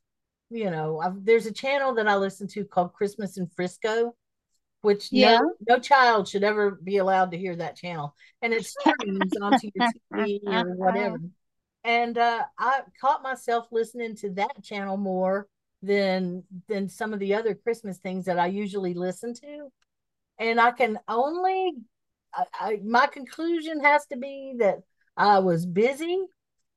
You 0.51 0.71
know, 0.71 1.01
I've, 1.01 1.25
there's 1.25 1.47
a 1.47 1.53
channel 1.53 1.95
that 1.95 2.09
I 2.09 2.17
listen 2.17 2.47
to 2.49 2.65
called 2.65 2.93
Christmas 2.93 3.39
in 3.39 3.47
Frisco, 3.49 4.15
which 4.87 5.09
Yeah. 5.11 5.39
no, 5.41 5.55
no 5.69 5.79
child 5.81 6.29
should 6.29 6.45
ever 6.45 6.71
be 6.71 6.99
allowed 6.99 7.33
to 7.33 7.37
hear 7.37 7.57
that 7.57 7.75
channel. 7.75 8.15
And 8.41 8.53
it 8.55 8.65
streams 8.65 9.37
onto 9.43 9.69
your 9.75 9.89
TV 10.17 10.41
or 10.47 10.77
whatever. 10.77 11.19
And 11.83 12.17
uh, 12.17 12.45
I 12.57 12.83
caught 13.01 13.21
myself 13.21 13.67
listening 13.73 14.15
to 14.19 14.31
that 14.35 14.63
channel 14.63 14.97
more 14.97 15.49
than 15.83 16.45
than 16.69 16.89
some 16.89 17.13
of 17.13 17.19
the 17.19 17.35
other 17.35 17.57
Christmas 17.57 17.99
things 17.99 18.27
that 18.27 18.39
I 18.39 18.47
usually 18.47 18.95
listen 18.95 19.35
to. 19.35 19.73
And 20.39 20.61
I 20.61 20.71
can 20.71 21.01
only 21.09 21.73
I, 22.33 22.45
I, 22.55 22.81
my 22.85 23.09
conclusion 23.09 23.83
has 23.83 24.07
to 24.07 24.17
be 24.17 24.55
that 24.61 24.83
I 25.17 25.41
was 25.41 25.67
busy 25.67 26.27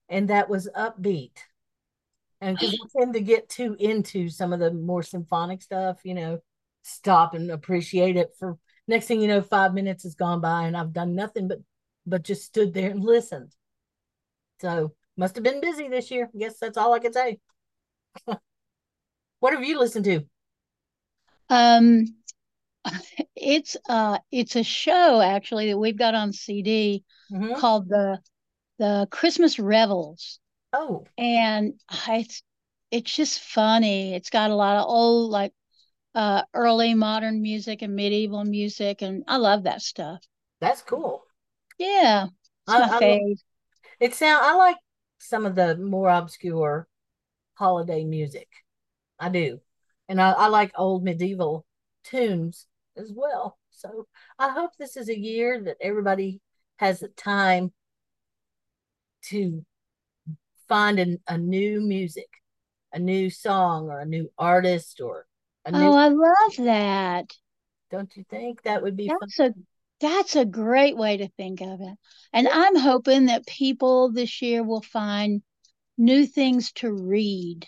and 0.09 0.29
that 0.29 0.49
was 0.49 0.67
upbeat. 0.75 1.37
And 2.41 2.57
because 2.57 2.73
I 2.73 2.99
tend 2.99 3.13
to 3.13 3.21
get 3.21 3.49
too 3.49 3.75
into 3.79 4.29
some 4.29 4.51
of 4.51 4.59
the 4.59 4.71
more 4.71 5.03
symphonic 5.03 5.61
stuff, 5.61 5.99
you 6.03 6.15
know, 6.15 6.39
stop 6.89 7.33
and 7.33 7.51
appreciate 7.51 8.17
it 8.17 8.31
for 8.39 8.57
next 8.87 9.07
thing 9.07 9.21
you 9.21 9.27
know, 9.27 9.41
five 9.41 9.73
minutes 9.73 10.03
has 10.03 10.15
gone 10.15 10.41
by 10.41 10.63
and 10.65 10.75
I've 10.77 10.93
done 10.93 11.15
nothing 11.15 11.47
but 11.47 11.59
but 12.05 12.23
just 12.23 12.43
stood 12.45 12.73
there 12.73 12.89
and 12.91 13.03
listened. 13.03 13.55
So 14.61 14.93
must 15.17 15.35
have 15.35 15.43
been 15.43 15.59
busy 15.61 15.87
this 15.87 16.11
year. 16.11 16.29
Guess 16.37 16.59
that's 16.59 16.77
all 16.77 16.93
I 16.93 16.99
can 16.99 17.13
say. 17.13 17.39
what 19.39 19.53
have 19.53 19.63
you 19.63 19.79
listened 19.79 20.05
to? 20.05 20.25
Um, 21.49 22.05
it's 23.35 23.77
uh, 23.89 24.19
it's 24.31 24.55
a 24.55 24.63
show 24.63 25.21
actually 25.21 25.67
that 25.69 25.77
we've 25.77 25.97
got 25.97 26.15
on 26.15 26.33
CD 26.33 27.03
Mhm. 27.29 27.53
called 27.53 27.89
the 27.89 28.19
the 28.79 29.07
Christmas 29.11 29.59
Revels, 29.59 30.39
Oh, 30.73 31.09
and 31.17 31.75
it's 32.09 32.43
it's 32.91 33.15
just 33.15 33.41
funny. 33.41 34.15
It's 34.15 34.29
got 34.31 34.51
a 34.51 34.55
lot 34.55 34.77
of 34.77 34.85
old 34.89 35.31
like 35.31 35.53
uh 36.15 36.43
early 36.53 36.93
modern 36.93 37.41
music 37.41 37.81
and 37.81 37.95
medieval 37.95 38.43
music, 38.45 39.01
and 39.01 39.23
I 39.27 39.37
love 39.37 39.63
that 39.63 39.81
stuff. 39.81 40.21
that's 40.61 40.81
cool. 40.81 41.23
Yeah, 41.77 42.25
it's 42.25 42.33
I- 42.67 42.79
my 42.79 42.87
I 42.97 42.99
fave. 42.99 43.39
It 43.99 44.15
sound 44.15 44.45
I 44.45 44.55
like 44.55 44.77
some 45.19 45.45
of 45.45 45.55
the 45.55 45.77
more 45.77 46.09
obscure 46.09 46.87
holiday 47.55 48.03
music. 48.05 48.49
I 49.19 49.29
do. 49.29 49.61
And 50.09 50.21
I, 50.21 50.31
I 50.33 50.47
like 50.47 50.71
old 50.77 51.03
medieval 51.03 51.65
tunes 52.03 52.67
as 52.97 53.11
well. 53.15 53.59
So 53.71 54.07
I 54.39 54.49
hope 54.51 54.71
this 54.77 54.97
is 54.97 55.09
a 55.09 55.17
year 55.19 55.61
that 55.63 55.77
everybody 55.81 56.41
has 56.77 56.99
the 57.01 57.09
time 57.09 57.73
to 59.23 59.65
find 60.67 60.99
an, 60.99 61.19
a 61.27 61.37
new 61.37 61.81
music, 61.81 62.29
a 62.93 62.99
new 62.99 63.29
song 63.29 63.89
or 63.89 63.99
a 63.99 64.05
new 64.05 64.31
artist 64.37 65.01
or 65.01 65.25
a 65.65 65.71
new 65.71 65.77
Oh, 65.77 65.93
I 65.93 66.07
love 66.07 66.65
that. 66.65 67.31
don't 67.91 68.15
you 68.15 68.23
think 68.29 68.63
that 68.63 68.81
would 68.81 68.95
be 68.95 69.07
fun? 69.09 69.17
That's 69.21 69.39
a 69.39 69.53
that's 70.01 70.35
a 70.35 70.45
great 70.45 70.95
way 70.95 71.17
to 71.17 71.27
think 71.35 71.61
of 71.61 71.81
it. 71.81 71.97
And 72.31 72.47
I'm 72.47 72.77
hoping 72.77 73.25
that 73.25 73.45
people 73.45 74.11
this 74.11 74.41
year 74.41 74.63
will 74.63 74.81
find 74.81 75.41
new 75.97 76.25
things 76.25 76.71
to 76.73 76.91
read, 76.91 77.67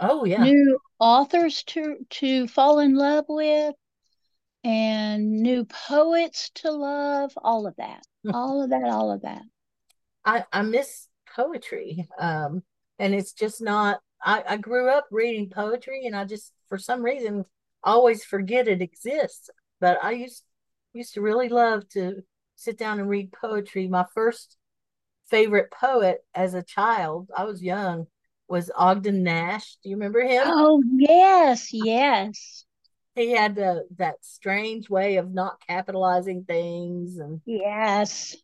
Oh 0.00 0.24
yeah. 0.24 0.42
new 0.42 0.78
authors 0.98 1.62
to 1.64 1.96
to 2.10 2.48
fall 2.48 2.78
in 2.78 2.94
love 2.94 3.26
with, 3.28 3.74
and 4.64 5.42
new 5.42 5.66
poets 5.66 6.50
to 6.56 6.70
love, 6.70 7.32
all 7.36 7.66
of 7.66 7.76
that. 7.76 8.02
All 8.32 8.62
of 8.62 8.70
that, 8.70 8.82
all 8.84 9.12
of 9.12 9.22
that. 9.22 9.42
I, 10.24 10.44
I 10.52 10.62
miss 10.62 11.06
poetry. 11.36 12.08
Um, 12.18 12.64
and 12.98 13.14
it's 13.14 13.32
just 13.32 13.62
not, 13.62 14.00
I, 14.22 14.42
I 14.48 14.56
grew 14.56 14.88
up 14.90 15.06
reading 15.10 15.50
poetry 15.50 16.06
and 16.06 16.16
I 16.16 16.24
just, 16.24 16.52
for 16.68 16.78
some 16.78 17.02
reason, 17.02 17.44
always 17.84 18.24
forget 18.24 18.68
it 18.68 18.82
exists. 18.82 19.50
But 19.80 19.98
I 20.02 20.12
used, 20.12 20.44
used 20.92 21.14
to 21.14 21.20
really 21.20 21.48
love 21.48 21.88
to 21.90 22.22
sit 22.56 22.78
down 22.78 22.98
and 23.00 23.08
read 23.08 23.32
poetry. 23.32 23.86
My 23.88 24.06
first 24.14 24.56
favorite 25.30 25.70
poet 25.70 26.24
as 26.34 26.54
a 26.54 26.62
child, 26.62 27.30
I 27.36 27.44
was 27.44 27.62
young, 27.62 28.06
was 28.48 28.70
Ogden 28.74 29.22
Nash. 29.22 29.76
Do 29.82 29.90
you 29.90 29.96
remember 29.96 30.22
him? 30.22 30.44
Oh, 30.46 30.82
yes, 30.98 31.72
yes. 31.72 32.64
He 33.14 33.30
had 33.32 33.58
uh, 33.58 33.80
that 33.96 34.16
strange 34.22 34.90
way 34.90 35.16
of 35.16 35.32
not 35.32 35.60
capitalizing 35.66 36.44
things 36.44 37.16
and 37.18 37.40
Yes. 37.46 38.36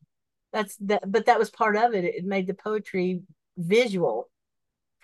that's 0.53 0.77
that 0.77 1.11
but 1.11 1.27
that 1.27 1.39
was 1.39 1.51
part 1.51 1.77
of 1.77 1.95
it 1.95 2.05
it 2.05 2.25
made 2.25 2.47
the 2.47 2.55
poetry 2.55 3.23
visual 3.57 4.29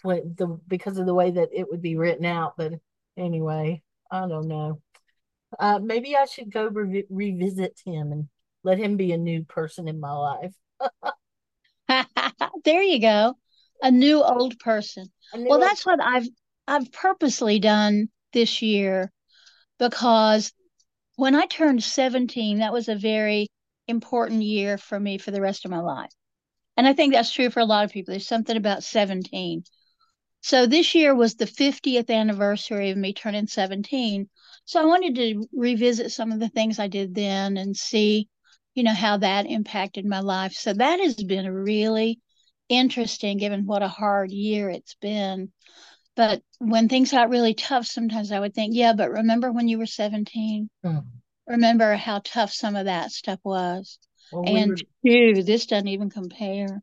when 0.03 0.35
the 0.37 0.47
because 0.69 0.99
of 0.99 1.07
the 1.07 1.15
way 1.15 1.31
that 1.31 1.49
it 1.53 1.69
would 1.71 1.83
be 1.83 1.97
written 1.97 2.25
out 2.25 2.57
but 2.57 2.73
anyway 3.17 3.83
i 4.11 4.21
don't 4.27 4.49
know 4.49 4.81
uh 5.59 5.79
maybe 5.79 6.17
i 6.17 6.25
should 6.25 6.51
go 6.53 6.69
revi- 6.71 7.07
revisit 7.11 7.79
him 7.85 8.13
and 8.13 8.29
let 8.65 8.79
him 8.79 8.97
be 8.97 9.13
a 9.13 9.19
new 9.19 9.45
person 9.45 9.89
in 9.89 10.01
my 10.01 10.13
life 10.13 10.55
There 12.65 12.83
you 12.83 13.01
go. 13.01 13.35
A 13.83 13.91
new 13.91 14.23
old 14.23 14.59
person. 14.59 15.07
New 15.35 15.49
Well, 15.49 15.59
old- 15.59 15.69
that's 15.69 15.87
what 15.87 16.01
I've 16.03 16.29
I've 16.67 16.93
purposely 16.93 17.59
done 17.59 18.09
this 18.33 18.61
year 18.63 19.11
because 19.79 20.53
when 21.17 21.35
I 21.35 21.47
turned 21.47 21.83
17, 21.83 22.59
that 22.59 22.73
was 22.73 22.89
a 22.89 22.97
very 22.97 23.49
important 23.89 24.43
year 24.43 24.79
for 24.79 24.99
me 25.01 25.19
for 25.19 25.31
the 25.31 25.41
rest 25.41 25.65
of 25.65 25.71
my 25.71 25.81
life. 25.81 26.11
And 26.77 26.87
I 26.87 26.95
think 26.95 27.13
that's 27.15 27.33
true 27.33 27.51
for 27.51 27.61
a 27.61 27.65
lot 27.67 27.85
of 27.85 27.93
people. 27.93 28.13
There's 28.13 28.27
something 28.29 28.57
about 28.57 28.85
17. 28.85 29.65
So 30.41 30.67
this 30.67 30.95
year 30.95 31.15
was 31.15 31.35
the 31.37 31.47
50th 31.47 32.11
anniversary 32.11 32.91
of 32.91 32.97
me 32.97 33.13
turning 33.13 33.47
17. 33.47 34.29
So 34.65 34.81
I 34.81 34.85
wanted 34.85 35.15
to 35.17 35.49
revisit 35.53 36.11
some 36.13 36.33
of 36.33 36.41
the 36.41 36.49
things 36.49 36.79
I 36.79 36.89
did 36.89 37.15
then 37.15 37.57
and 37.57 37.77
see, 37.77 38.29
you 38.75 38.83
know, 38.83 38.95
how 38.95 39.19
that 39.19 39.47
impacted 39.47 40.05
my 40.05 40.21
life. 40.21 40.53
So 40.55 40.73
that 40.73 41.01
has 41.01 41.15
been 41.17 41.49
really 41.51 42.21
interesting 42.69 43.39
given 43.39 43.67
what 43.67 43.83
a 43.83 43.89
hard 43.89 44.31
year 44.31 44.69
it's 44.71 44.95
been. 44.97 45.53
But 46.17 46.43
when 46.59 46.89
things 46.89 47.13
got 47.13 47.31
really 47.31 47.55
tough, 47.55 47.87
sometimes 47.87 48.33
I 48.33 48.41
would 48.41 48.55
think, 48.55 48.75
yeah, 48.75 48.93
but 48.93 49.11
remember 49.11 49.53
when 49.53 49.69
you 49.69 49.79
were 49.79 49.87
17? 49.87 50.69
Hmm. 50.83 50.99
Remember 51.47 51.97
how 51.97 52.21
tough 52.25 52.53
some 52.53 52.77
of 52.77 52.87
that 52.87 53.13
stuff 53.13 53.41
was. 53.45 53.99
well, 54.31 54.43
we 54.45 54.51
And 54.53 54.71
were- 54.71 54.77
phew, 55.03 55.43
this 55.43 55.67
doesn't 55.67 55.89
even 55.89 56.11
compare. 56.11 56.83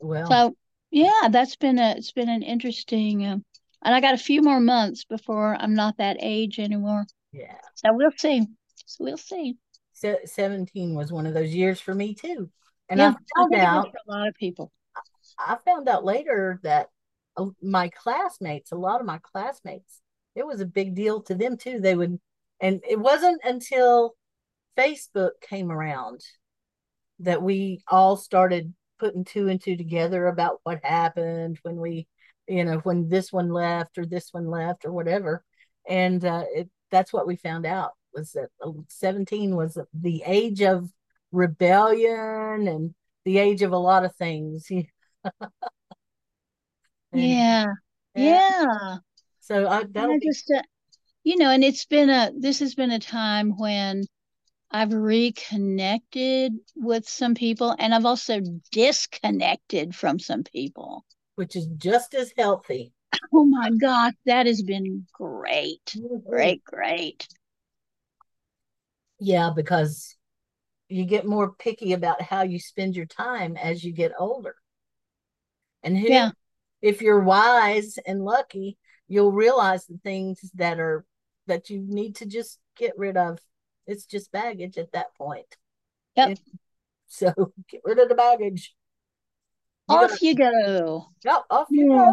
well 0.00 0.28
So 0.30 0.56
yeah, 0.92 1.28
that's 1.30 1.56
been 1.56 1.78
a 1.78 1.94
it's 1.96 2.12
been 2.12 2.28
an 2.28 2.42
interesting 2.42 3.26
um, 3.26 3.44
and 3.84 3.94
I 3.94 4.00
got 4.00 4.14
a 4.14 4.18
few 4.18 4.42
more 4.42 4.60
months 4.60 5.04
before 5.04 5.56
I'm 5.58 5.74
not 5.74 5.96
that 5.98 6.18
age 6.20 6.60
anymore. 6.60 7.06
yeah 7.32 7.56
So 7.74 7.92
we'll 7.92 8.12
see. 8.16 8.46
So 8.86 9.04
we'll 9.04 9.16
see. 9.16 9.56
Se- 9.94 10.26
17 10.26 10.94
was 10.94 11.10
one 11.10 11.26
of 11.26 11.34
those 11.34 11.54
years 11.54 11.80
for 11.80 11.94
me 11.94 12.14
too 12.14 12.48
and 12.88 13.00
yeah, 13.00 13.08
i 13.08 13.12
found 13.36 13.50
think 13.50 13.62
it 13.62 13.66
was 13.66 13.86
out 13.86 13.90
for 13.90 13.98
a 14.06 14.10
lot 14.10 14.28
of 14.28 14.34
people. 14.34 14.70
I 15.38 15.56
found 15.64 15.88
out 15.88 16.04
later 16.04 16.60
that 16.62 16.88
uh, 17.36 17.46
my 17.62 17.88
classmates, 17.88 18.72
a 18.72 18.76
lot 18.76 19.00
of 19.00 19.06
my 19.06 19.18
classmates, 19.22 20.00
it 20.34 20.46
was 20.46 20.60
a 20.60 20.66
big 20.66 20.94
deal 20.94 21.22
to 21.22 21.34
them 21.34 21.56
too. 21.56 21.80
They 21.80 21.94
would, 21.94 22.20
and 22.60 22.80
it 22.88 22.98
wasn't 22.98 23.40
until 23.44 24.14
Facebook 24.76 25.32
came 25.40 25.70
around 25.70 26.20
that 27.20 27.42
we 27.42 27.82
all 27.88 28.16
started 28.16 28.74
putting 29.02 29.24
two 29.24 29.48
and 29.48 29.60
two 29.60 29.76
together 29.76 30.28
about 30.28 30.60
what 30.62 30.78
happened 30.84 31.58
when 31.62 31.76
we, 31.76 32.06
you 32.46 32.64
know, 32.64 32.78
when 32.84 33.08
this 33.08 33.32
one 33.32 33.50
left 33.50 33.98
or 33.98 34.06
this 34.06 34.28
one 34.32 34.46
left 34.46 34.84
or 34.84 34.92
whatever. 34.92 35.44
And 35.88 36.24
uh, 36.24 36.44
it, 36.54 36.70
that's 36.92 37.12
what 37.12 37.26
we 37.26 37.34
found 37.34 37.66
out 37.66 37.90
was 38.14 38.30
that 38.32 38.48
uh, 38.64 38.70
17 38.88 39.56
was 39.56 39.76
the 39.92 40.22
age 40.24 40.62
of 40.62 40.88
rebellion 41.32 42.68
and 42.68 42.94
the 43.24 43.38
age 43.38 43.62
of 43.62 43.72
a 43.72 43.78
lot 43.78 44.04
of 44.04 44.14
things. 44.14 44.68
And- 44.70 44.86
Yeah. 47.12 47.66
Yeah. 48.14 48.96
So 49.40 49.66
I, 49.66 49.80
I 50.12 50.18
just 50.22 50.50
uh, 50.50 50.62
you 51.24 51.36
know, 51.36 51.50
and 51.50 51.62
it's 51.64 51.84
been 51.86 52.08
a 52.10 52.30
this 52.38 52.60
has 52.60 52.74
been 52.74 52.90
a 52.92 52.98
time 52.98 53.52
when 53.58 54.04
I've 54.72 54.92
reconnected 54.92 56.54
with 56.74 57.08
some 57.08 57.34
people 57.34 57.76
and 57.78 57.94
I've 57.94 58.06
also 58.06 58.40
disconnected 58.72 59.94
from 59.94 60.18
some 60.18 60.42
people. 60.44 61.04
which 61.34 61.56
is 61.56 61.66
just 61.76 62.14
as 62.14 62.32
healthy. 62.36 62.92
Oh 63.32 63.44
my 63.44 63.70
gosh, 63.70 64.14
that 64.26 64.46
has 64.46 64.62
been 64.62 65.06
great. 65.12 65.84
Mm-hmm. 65.96 66.28
Great, 66.28 66.64
great. 66.64 67.28
Yeah, 69.20 69.50
because 69.54 70.16
you 70.88 71.04
get 71.04 71.26
more 71.26 71.52
picky 71.52 71.92
about 71.92 72.20
how 72.22 72.42
you 72.42 72.58
spend 72.58 72.96
your 72.96 73.06
time 73.06 73.56
as 73.56 73.84
you 73.84 73.92
get 73.92 74.12
older. 74.18 74.54
And 75.82 75.96
who, 75.96 76.08
Yeah. 76.08 76.30
if 76.80 77.02
you're 77.02 77.20
wise 77.22 77.98
and 78.06 78.24
lucky, 78.24 78.78
you'll 79.08 79.32
realize 79.32 79.86
the 79.86 79.98
things 80.02 80.40
that 80.54 80.78
are 80.80 81.04
that 81.46 81.70
you 81.70 81.80
need 81.80 82.16
to 82.16 82.26
just 82.26 82.58
get 82.76 82.96
rid 82.96 83.16
of. 83.16 83.38
It's 83.86 84.06
just 84.06 84.32
baggage 84.32 84.78
at 84.78 84.92
that 84.92 85.14
point. 85.16 85.56
Yep. 86.16 86.28
And 86.28 86.40
so 87.06 87.52
get 87.68 87.80
rid 87.84 87.98
of 87.98 88.08
the 88.08 88.14
baggage. 88.14 88.74
You 89.88 89.96
Off 89.96 90.10
gotta- 90.10 90.24
you 90.26 90.34
go. 90.34 91.06
Yep, 91.24 91.42
off 91.50 91.66
you 91.70 91.92
Yeah. 91.92 92.12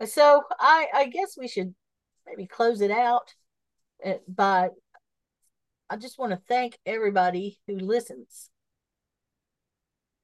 go. 0.00 0.06
So 0.06 0.42
I 0.60 0.86
I 0.94 1.06
guess 1.06 1.36
we 1.38 1.48
should 1.48 1.74
maybe 2.26 2.46
close 2.46 2.80
it 2.80 2.90
out 2.90 3.34
uh, 4.04 4.14
by 4.28 4.70
I 5.88 5.96
just 5.96 6.18
want 6.18 6.32
to 6.32 6.40
thank 6.48 6.78
everybody 6.84 7.58
who 7.66 7.76
listens. 7.78 8.50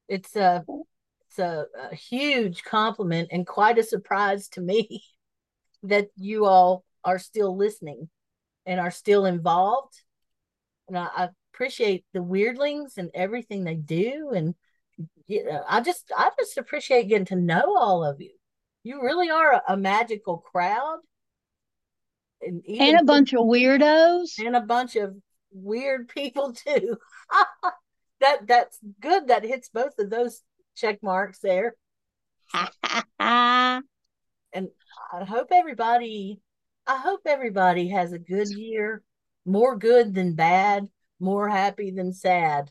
It's 0.09 0.37
a 0.37 0.65
it's 1.29 1.39
a, 1.39 1.67
a 1.91 1.95
huge 1.95 2.63
compliment 2.65 3.29
and 3.33 3.47
quite 3.47 3.79
a 3.79 3.83
surprise 3.83 4.49
to 4.51 4.61
me 4.61 5.03
that 5.85 6.09
you 6.17 6.45
all 6.45 6.85
are 7.05 7.19
still 7.19 7.57
listening 7.57 8.09
and 8.67 8.79
are 8.79 8.91
still 8.91 9.25
involved. 9.25 9.95
And 10.93 10.99
I, 10.99 11.25
I 11.25 11.29
appreciate 11.55 12.05
the 12.13 12.21
weirdlings 12.21 12.99
and 12.99 13.11
everything 13.15 13.65
they 13.65 13.75
do 13.75 14.31
and 14.35 14.55
yeah, 15.27 15.63
I 15.69 15.81
just 15.81 16.13
I 16.17 16.31
just 16.39 16.59
appreciate 16.59 17.09
getting 17.09 17.25
to 17.27 17.37
know 17.37 17.77
all 17.79 18.05
of 18.05 18.21
you. 18.21 18.33
You 18.83 19.03
really 19.03 19.31
are 19.31 19.53
a, 19.55 19.63
a 19.69 19.77
magical 19.77 20.39
crowd, 20.39 20.99
and 22.43 22.63
And 22.69 23.01
a 23.01 23.05
bunch 23.05 23.33
of 23.33 23.41
weirdos. 23.41 24.39
and 24.45 24.55
a 24.55 24.61
bunch 24.61 24.97
of 24.97 25.17
weird 25.51 26.09
people 26.09 26.53
too. 26.67 26.99
that 28.21 28.47
that's 28.47 28.79
good. 29.01 29.29
That 29.29 29.45
hits 29.45 29.71
both 29.71 29.99
of 29.99 30.11
those 30.11 30.43
check 30.77 31.03
marks 31.03 31.39
there. 31.39 31.75
And 34.55 34.69
I 35.11 35.25
hope 35.25 35.49
everybody, 35.51 36.41
I 36.87 36.99
hope 36.99 37.21
everybody 37.25 37.89
has 37.89 38.13
a 38.13 38.19
good 38.19 38.51
year, 38.51 39.03
more 39.45 39.77
good 39.77 40.15
than 40.15 40.35
bad, 40.35 40.89
more 41.21 41.49
happy 41.49 41.91
than 41.91 42.13
sad. 42.13 42.71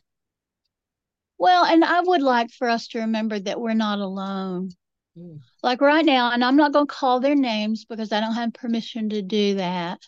Well, 1.37 1.65
and 1.65 1.83
I 1.83 2.01
would 2.01 2.21
like 2.21 2.51
for 2.51 2.69
us 2.69 2.87
to 2.89 2.99
remember 2.99 3.39
that 3.39 3.59
we're 3.59 3.73
not 3.73 3.99
alone. 3.99 4.69
Mm. 5.17 5.39
Like 5.63 5.81
right 5.81 6.05
now, 6.05 6.31
and 6.31 6.43
I'm 6.43 6.55
not 6.55 6.73
going 6.73 6.87
to 6.87 6.93
call 6.93 7.19
their 7.19 7.35
names 7.35 7.85
because 7.85 8.11
I 8.11 8.19
don't 8.19 8.35
have 8.35 8.53
permission 8.53 9.09
to 9.09 9.21
do 9.21 9.55
that. 9.55 10.01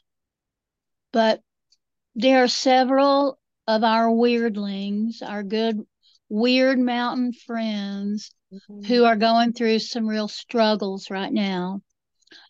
But 1.11 1.41
there 2.15 2.43
are 2.43 2.47
several 2.47 3.39
of 3.67 3.83
our 3.83 4.07
weirdlings, 4.07 5.21
our 5.23 5.43
good 5.43 5.81
weird 6.29 6.79
mountain 6.79 7.33
friends, 7.33 8.31
who 8.87 9.03
are 9.05 9.15
going 9.15 9.53
through 9.53 9.79
some 9.79 10.07
real 10.07 10.27
struggles 10.27 11.09
right 11.09 11.31
now. 11.31 11.81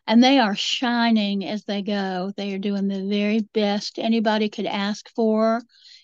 And 0.08 0.24
they 0.24 0.40
are 0.40 0.56
shining 0.56 1.46
as 1.46 1.64
they 1.64 1.82
go. 1.82 2.32
They 2.36 2.54
are 2.54 2.60
doing 2.60 2.88
the 2.88 3.08
very 3.08 3.42
best 3.54 4.00
anybody 4.00 4.50
could 4.50 4.66
ask 4.66 5.10
for 5.16 5.62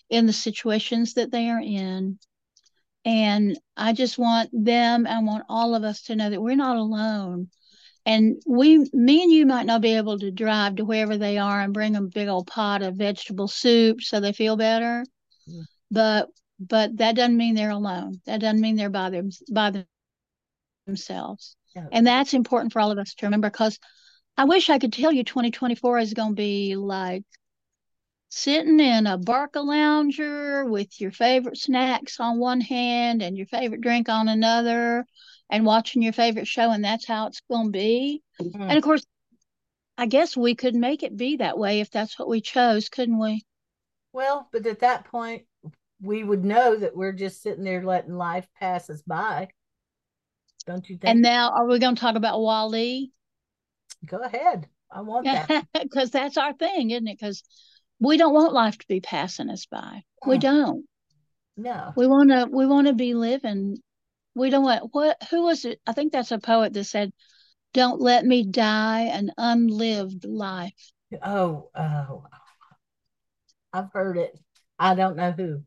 in 0.08 0.26
the 0.26 0.32
situations 0.32 1.14
that 1.14 1.30
they 1.30 1.48
are 1.48 1.60
in. 1.60 2.18
And 3.04 3.58
I 3.76 3.92
just 3.92 4.18
want 4.18 4.50
them, 4.52 5.06
I 5.06 5.22
want 5.22 5.44
all 5.48 5.74
of 5.74 5.84
us 5.84 6.02
to 6.02 6.16
know 6.16 6.30
that 6.30 6.42
we're 6.42 6.56
not 6.56 6.76
alone. 6.76 7.48
And 8.06 8.42
we, 8.46 8.78
me 8.92 9.22
and 9.22 9.32
you 9.32 9.46
might 9.46 9.66
not 9.66 9.82
be 9.82 9.94
able 9.94 10.18
to 10.18 10.30
drive 10.30 10.76
to 10.76 10.84
wherever 10.84 11.16
they 11.16 11.38
are 11.38 11.60
and 11.60 11.74
bring 11.74 11.92
them 11.92 12.06
a 12.06 12.08
big 12.08 12.28
old 12.28 12.46
pot 12.46 12.82
of 12.82 12.96
vegetable 12.96 13.48
soup 13.48 14.02
so 14.02 14.20
they 14.20 14.32
feel 14.32 14.56
better. 14.56 15.04
Mm. 15.48 15.64
But, 15.90 16.28
but 16.58 16.96
that 16.96 17.14
doesn't 17.14 17.36
mean 17.36 17.54
they're 17.54 17.70
alone. 17.70 18.20
That 18.26 18.40
doesn't 18.40 18.60
mean 18.60 18.76
they're 18.76 18.90
by 18.90 19.10
them, 19.10 19.30
by 19.52 19.84
themselves. 20.86 21.56
Yeah. 21.74 21.86
And 21.92 22.06
that's 22.06 22.34
important 22.34 22.72
for 22.72 22.80
all 22.80 22.90
of 22.90 22.98
us 22.98 23.14
to 23.14 23.26
remember 23.26 23.50
because 23.50 23.78
I 24.36 24.44
wish 24.44 24.70
I 24.70 24.78
could 24.78 24.92
tell 24.92 25.12
you 25.12 25.24
2024 25.24 25.98
is 25.98 26.14
going 26.14 26.30
to 26.30 26.34
be 26.34 26.76
like 26.76 27.24
sitting 28.30 28.80
in 28.80 29.06
a 29.06 29.18
Barcalounger 29.18 30.70
with 30.70 31.00
your 31.00 31.10
favorite 31.10 31.58
snacks 31.58 32.20
on 32.20 32.38
one 32.38 32.60
hand 32.60 33.22
and 33.22 33.36
your 33.36 33.46
favorite 33.46 33.80
drink 33.80 34.08
on 34.08 34.28
another 34.28 35.04
and 35.50 35.66
watching 35.66 36.00
your 36.00 36.12
favorite 36.12 36.46
show, 36.46 36.70
and 36.70 36.84
that's 36.84 37.06
how 37.06 37.26
it's 37.26 37.42
going 37.50 37.66
to 37.66 37.72
be. 37.72 38.22
Mhm. 38.40 38.68
And 38.68 38.78
of 38.78 38.84
course, 38.84 39.04
I 39.98 40.06
guess 40.06 40.36
we 40.36 40.54
could 40.54 40.74
make 40.74 41.02
it 41.02 41.16
be 41.16 41.36
that 41.36 41.58
way 41.58 41.80
if 41.80 41.90
that's 41.90 42.18
what 42.18 42.28
we 42.28 42.40
chose, 42.40 42.88
couldn't 42.88 43.18
we? 43.18 43.44
Well, 44.12 44.48
but 44.52 44.66
at 44.66 44.80
that 44.80 45.04
point, 45.04 45.44
we 46.00 46.24
would 46.24 46.44
know 46.44 46.76
that 46.76 46.96
we're 46.96 47.12
just 47.12 47.42
sitting 47.42 47.64
there 47.64 47.84
letting 47.84 48.16
life 48.16 48.46
pass 48.58 48.88
us 48.88 49.02
by. 49.02 49.48
Don't 50.70 50.88
you 50.88 50.98
think? 50.98 51.10
And 51.10 51.20
now, 51.20 51.50
are 51.50 51.66
we 51.66 51.80
going 51.80 51.96
to 51.96 52.00
talk 52.00 52.14
about 52.14 52.40
Wally? 52.40 53.10
Go 54.06 54.18
ahead. 54.18 54.68
I 54.88 55.00
want 55.00 55.24
that. 55.24 55.66
Because 55.72 56.12
that's 56.12 56.36
our 56.36 56.52
thing, 56.52 56.90
isn't 56.90 57.08
it? 57.08 57.18
Because 57.18 57.42
we 57.98 58.16
don't 58.16 58.32
want 58.32 58.52
life 58.52 58.78
to 58.78 58.86
be 58.86 59.00
passing 59.00 59.50
us 59.50 59.66
by. 59.66 60.04
We 60.24 60.36
Mm. 60.36 60.40
don't. 60.40 60.84
No. 61.56 61.92
We 61.96 62.06
want 62.06 62.30
to. 62.30 62.46
We 62.48 62.66
want 62.66 62.86
to 62.86 62.92
be 62.92 63.14
living. 63.14 63.78
We 64.36 64.50
don't 64.50 64.62
want 64.62 64.94
what? 64.94 65.20
Who 65.30 65.42
was 65.42 65.64
it? 65.64 65.80
I 65.88 65.92
think 65.92 66.12
that's 66.12 66.30
a 66.30 66.38
poet 66.38 66.72
that 66.72 66.84
said, 66.84 67.12
"Don't 67.74 68.00
let 68.00 68.24
me 68.24 68.44
die 68.44 69.06
an 69.06 69.32
unlived 69.36 70.24
life." 70.24 70.92
Oh, 71.20 71.70
oh. 71.74 72.24
I've 73.72 73.90
heard 73.92 74.18
it. 74.18 74.38
I 74.78 74.94
don't 74.94 75.16
know 75.16 75.32
who. 75.32 75.64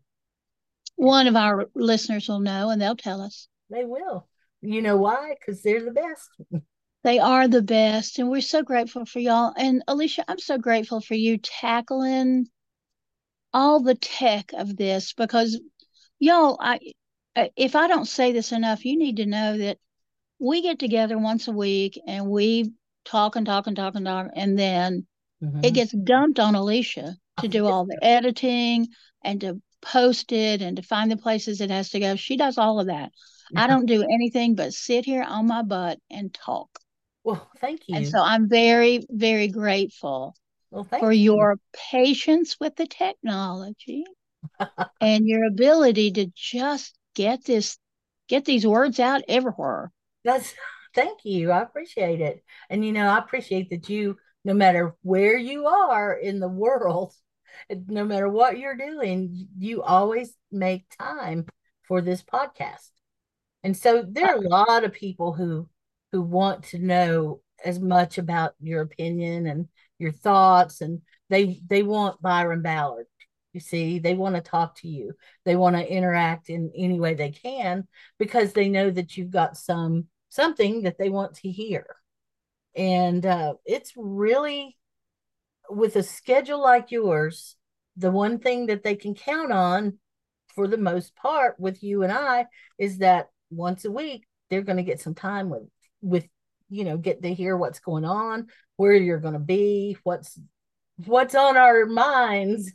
One 0.95 1.27
of 1.27 1.35
our 1.35 1.65
listeners 1.75 2.29
will 2.29 2.39
know, 2.39 2.69
and 2.69 2.81
they'll 2.81 2.95
tell 2.95 3.19
us. 3.21 3.49
They 3.69 3.83
will. 3.83 4.27
You 4.63 4.82
know 4.82 4.95
why? 4.95 5.36
Because 5.38 5.62
they're 5.62 5.84
the 5.84 5.91
best. 5.91 6.63
They 7.04 7.19
are 7.19 7.49
the 7.49 7.62
best, 7.62 8.17
and 8.17 8.30
we're 8.30 8.39
so 8.39 8.63
grateful 8.63 9.06
for 9.06 9.19
y'all. 9.19 9.54
And 9.58 9.84
Alicia, 9.89 10.23
I'm 10.28 10.39
so 10.39 10.58
grateful 10.58 11.02
for 11.02 11.15
you 11.15 11.38
tackling 11.38 12.47
all 13.54 13.82
the 13.82 13.95
tech 13.95 14.54
of 14.54 14.78
this 14.78 15.13
because 15.13 15.60
y'all, 16.17 16.58
I 16.62 16.80
I- 17.36 17.52
if 17.58 17.76
I 17.76 17.88
don't 17.88 18.06
say 18.06 18.32
this 18.32 18.52
enough, 18.52 18.86
you 18.86 18.97
need 18.97 19.17
to 19.17 19.26
know 19.26 19.58
that 19.58 19.80
we 20.39 20.62
get 20.62 20.80
together 20.80 21.17
once 21.17 21.47
a 21.47 21.52
week 21.52 21.99
and 22.08 22.30
we 22.30 22.71
talk 23.06 23.36
and 23.36 23.45
talk 23.45 23.67
and 23.67 23.76
talk 23.76 23.95
and 23.95 24.06
talk, 24.06 24.28
and 24.36 24.58
then 24.58 25.06
Mhm. 25.41 25.65
it 25.65 25.71
gets 25.71 25.91
dumped 25.91 26.39
on 26.39 26.56
Alicia 26.56 27.17
to 27.41 27.47
do 27.47 27.65
all 27.65 27.86
the 27.86 27.97
editing 28.02 28.88
and 29.23 29.41
to 29.41 29.62
post 29.82 30.32
it 30.32 30.62
and 30.62 30.78
to 30.78 30.84
find 30.84 31.12
the 31.12 31.17
places 31.17 31.60
it 31.60 31.69
has 31.69 31.89
to 31.89 31.99
go. 31.99 32.15
She 32.15 32.38
does 32.38 32.58
all 32.58 32.80
of 32.80 32.88
that. 32.88 33.12
I 33.55 33.67
don't 33.67 33.85
do 33.85 34.03
anything 34.03 34.55
but 34.55 34.73
sit 34.73 35.05
here 35.05 35.23
on 35.23 35.47
my 35.47 35.61
butt 35.61 35.99
and 36.09 36.33
talk. 36.33 36.69
Well, 37.23 37.49
thank 37.57 37.81
you. 37.87 37.95
And 37.97 38.07
so 38.07 38.21
I'm 38.21 38.49
very, 38.49 39.05
very 39.09 39.47
grateful 39.47 40.35
well, 40.71 40.83
thank 40.83 41.01
for 41.01 41.11
you. 41.11 41.35
your 41.35 41.57
patience 41.91 42.57
with 42.59 42.75
the 42.75 42.87
technology 42.87 44.05
and 45.01 45.27
your 45.27 45.45
ability 45.45 46.11
to 46.11 46.27
just 46.35 46.97
get 47.15 47.45
this, 47.45 47.77
get 48.27 48.45
these 48.45 48.65
words 48.65 48.99
out 48.99 49.21
everywhere. 49.27 49.91
That's 50.23 50.53
thank 50.93 51.19
you. 51.23 51.51
I 51.51 51.61
appreciate 51.61 52.21
it. 52.21 52.43
And 52.69 52.85
you 52.85 52.91
know, 52.91 53.07
I 53.07 53.17
appreciate 53.19 53.69
that 53.69 53.89
you, 53.89 54.17
no 54.43 54.53
matter 54.53 54.95
where 55.01 55.37
you 55.37 55.67
are 55.67 56.13
in 56.13 56.39
the 56.39 56.49
world, 56.49 57.13
no 57.69 58.03
matter 58.03 58.27
what 58.27 58.57
you're 58.57 58.77
doing, 58.77 59.47
you 59.57 59.83
always 59.83 60.33
make 60.51 60.85
time 60.97 61.45
for 61.83 62.01
this 62.01 62.23
podcast. 62.23 62.89
And 63.63 63.76
so 63.76 64.06
there 64.08 64.28
are 64.28 64.38
a 64.38 64.47
lot 64.47 64.84
of 64.84 64.93
people 64.93 65.34
who 65.34 65.69
who 66.12 66.21
want 66.21 66.63
to 66.65 66.80
know 66.80 67.41
as 67.63 67.80
much 67.80 68.17
about 68.17 68.54
your 68.60 68.82
opinion 68.82 69.47
and 69.47 69.67
your 69.97 70.12
thoughts 70.12 70.82
and 70.82 71.02
they 71.30 71.62
they 71.65 71.84
want 71.84 72.21
Byron 72.21 72.62
Ballard. 72.62 73.08
You 73.54 73.60
see, 73.60 73.99
they 73.99 74.15
want 74.15 74.36
to 74.36 74.41
talk 74.41 74.76
to 74.78 74.88
you. 74.88 75.13
They 75.45 75.56
want 75.56 75.76
to 75.76 75.88
interact 75.91 76.49
in 76.49 76.71
any 76.76 76.99
way 76.99 77.13
they 77.13 77.32
can 77.32 77.88
because 78.17 78.54
they 78.54 78.67
know 78.67 78.89
that 78.89 79.15
you've 79.15 79.32
got 79.32 79.58
some 79.58 80.08
something 80.30 80.84
that 80.84 80.97
they 80.97 81.10
want 81.10 81.36
to 81.36 81.49
hear. 81.49 81.86
And 82.76 83.26
uh, 83.26 83.54
it's 83.65 83.93
really 83.95 84.78
with 85.69 85.95
a 85.95 86.04
schedule 86.04 86.62
like 86.62 86.91
yours, 86.91 87.56
the 87.97 88.12
one 88.12 88.39
thing 88.39 88.67
that 88.67 88.84
they 88.84 88.95
can 88.95 89.13
count 89.13 89.52
on 89.52 89.99
for 90.56 90.67
the 90.67 90.78
most 90.78 91.15
part 91.15 91.60
with 91.60 91.84
you 91.84 92.04
and 92.04 92.12
I 92.12 92.47
is 92.78 92.99
that 92.99 93.30
once 93.55 93.85
a 93.85 93.91
week 93.91 94.25
they're 94.49 94.61
going 94.61 94.77
to 94.77 94.83
get 94.83 94.99
some 95.01 95.15
time 95.15 95.49
with 95.49 95.63
with 96.01 96.25
you 96.69 96.83
know 96.83 96.97
get 96.97 97.21
to 97.21 97.33
hear 97.33 97.55
what's 97.57 97.79
going 97.79 98.05
on, 98.05 98.47
where 98.77 98.93
you're 98.93 99.19
going 99.19 99.33
to 99.33 99.39
be, 99.39 99.97
what's 100.03 100.39
what's 101.05 101.35
on 101.35 101.57
our 101.57 101.85
minds. 101.85 102.71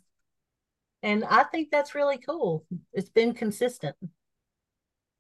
And 1.02 1.24
I 1.24 1.44
think 1.44 1.70
that's 1.70 1.94
really 1.94 2.18
cool. 2.18 2.64
It's 2.92 3.10
been 3.10 3.32
consistent. 3.32 3.94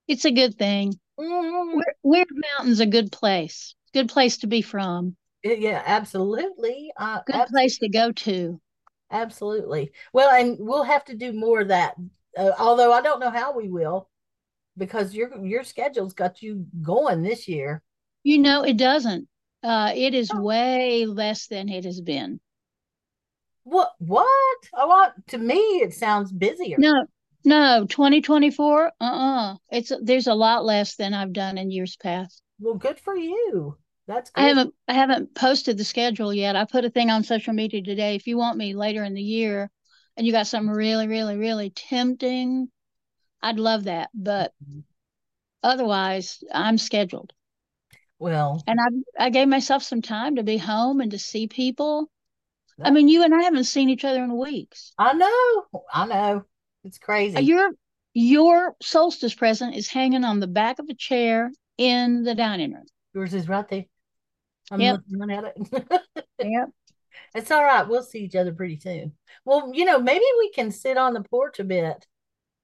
It's 0.08 0.24
a 0.24 0.30
good 0.32 0.58
thing. 0.58 0.98
Mhm. 1.20 1.74
Wyrd, 1.74 1.82
Wyrd 2.04 2.26
Mountain's 2.30 2.80
a 2.80 2.86
good 2.86 3.12
place. 3.12 3.74
Good 3.92 4.08
place 4.08 4.38
to 4.38 4.46
be 4.46 4.62
from. 4.62 5.16
Yeah, 5.44 5.82
absolutely. 5.84 6.92
Uh, 6.96 7.20
Good 7.26 7.36
abs- 7.36 7.50
place 7.50 7.78
to 7.78 7.88
go 7.88 8.10
to. 8.12 8.60
Absolutely. 9.10 9.92
Well, 10.12 10.30
and 10.30 10.56
we'll 10.58 10.82
have 10.82 11.04
to 11.06 11.16
do 11.16 11.32
more 11.32 11.60
of 11.60 11.68
that. 11.68 11.94
Uh, 12.36 12.52
although 12.58 12.92
I 12.92 13.00
don't 13.00 13.20
know 13.20 13.30
how 13.30 13.56
we 13.56 13.68
will, 13.68 14.08
because 14.78 15.14
your 15.14 15.44
your 15.44 15.64
schedule's 15.64 16.14
got 16.14 16.42
you 16.42 16.66
going 16.82 17.22
this 17.22 17.48
year. 17.48 17.82
You 18.22 18.38
know, 18.38 18.62
it 18.64 18.76
doesn't. 18.76 19.28
Uh, 19.62 19.92
it 19.94 20.14
is 20.14 20.30
Oh. 20.32 20.40
way 20.40 21.06
less 21.06 21.48
than 21.48 21.68
it 21.68 21.84
has 21.84 22.00
been. 22.00 22.40
What? 23.64 23.92
What? 23.98 24.58
Oh, 24.72 24.88
well, 24.88 25.12
to 25.28 25.38
me, 25.38 25.56
it 25.56 25.92
sounds 25.94 26.32
busier. 26.32 26.78
No, 26.78 27.06
no, 27.44 27.86
2024, 27.86 28.92
uh-uh. 29.00 29.56
It's 29.70 29.92
there's 30.02 30.26
a 30.26 30.34
lot 30.34 30.64
less 30.64 30.96
than 30.96 31.12
I've 31.12 31.32
done 31.32 31.58
in 31.58 31.70
years 31.70 31.96
past. 31.96 32.42
Well, 32.60 32.74
good 32.74 32.98
for 32.98 33.16
you. 33.16 33.76
That's 34.06 34.30
good. 34.30 34.40
I 34.40 34.48
haven't 34.48 34.74
I 34.88 34.94
haven't 34.94 35.34
posted 35.34 35.76
the 35.76 35.84
schedule 35.84 36.32
yet. 36.32 36.56
I 36.56 36.64
put 36.64 36.84
a 36.86 36.90
thing 36.90 37.10
on 37.10 37.24
social 37.24 37.52
media 37.52 37.82
today. 37.82 38.14
If 38.14 38.26
you 38.26 38.38
want 38.38 38.56
me 38.56 38.74
later 38.74 39.04
in 39.04 39.14
the 39.14 39.22
year 39.22 39.70
and 40.16 40.26
you 40.26 40.32
got 40.32 40.46
something 40.46 40.72
really, 40.74 41.06
really, 41.06 41.36
really 41.36 41.70
tempting, 41.70 42.70
I'd 43.42 43.58
love 43.58 43.84
that. 43.84 44.10
But 44.14 44.52
mm-hmm. 44.64 44.80
otherwise, 45.62 46.42
I'm 46.52 46.78
scheduled. 46.78 47.32
Well, 48.18 48.62
And 48.66 48.78
I 48.80 49.26
I 49.26 49.30
gave 49.30 49.48
myself 49.48 49.82
some 49.82 50.02
time 50.02 50.36
to 50.36 50.42
be 50.42 50.56
home 50.56 51.00
and 51.00 51.10
to 51.12 51.18
see 51.18 51.46
people. 51.46 52.10
I 52.80 52.90
mean, 52.90 53.08
you 53.08 53.24
and 53.24 53.34
I 53.34 53.42
haven't 53.42 53.64
seen 53.64 53.90
each 53.90 54.04
other 54.04 54.22
in 54.22 54.36
weeks. 54.36 54.92
I 54.98 55.12
know. 55.12 55.82
I 55.92 56.06
know. 56.06 56.44
It's 56.84 56.98
crazy. 56.98 57.40
Your 57.42 57.70
your 58.14 58.74
solstice 58.80 59.34
present 59.34 59.76
is 59.76 59.88
hanging 59.88 60.24
on 60.24 60.40
the 60.40 60.46
back 60.46 60.78
of 60.78 60.88
a 60.88 60.94
chair 60.94 61.50
in 61.76 62.22
the 62.22 62.34
dining 62.34 62.72
room. 62.72 62.86
Yours 63.14 63.34
is 63.34 63.48
right 63.48 63.68
there. 63.68 63.84
I'm 64.70 64.80
Yep. 64.80 65.00
looking 65.10 65.34
at 65.36 65.52
it. 65.56 66.02
Yep. 66.40 66.70
It's 67.34 67.50
all 67.50 67.64
right. 67.64 67.86
We'll 67.86 68.02
see 68.02 68.20
each 68.20 68.36
other 68.36 68.52
pretty 68.52 68.78
soon. 68.78 69.12
Well, 69.44 69.72
you 69.74 69.84
know, 69.84 69.98
maybe 69.98 70.24
we 70.38 70.50
can 70.52 70.70
sit 70.70 70.96
on 70.96 71.14
the 71.14 71.22
porch 71.22 71.58
a 71.58 71.64
bit. 71.64 72.06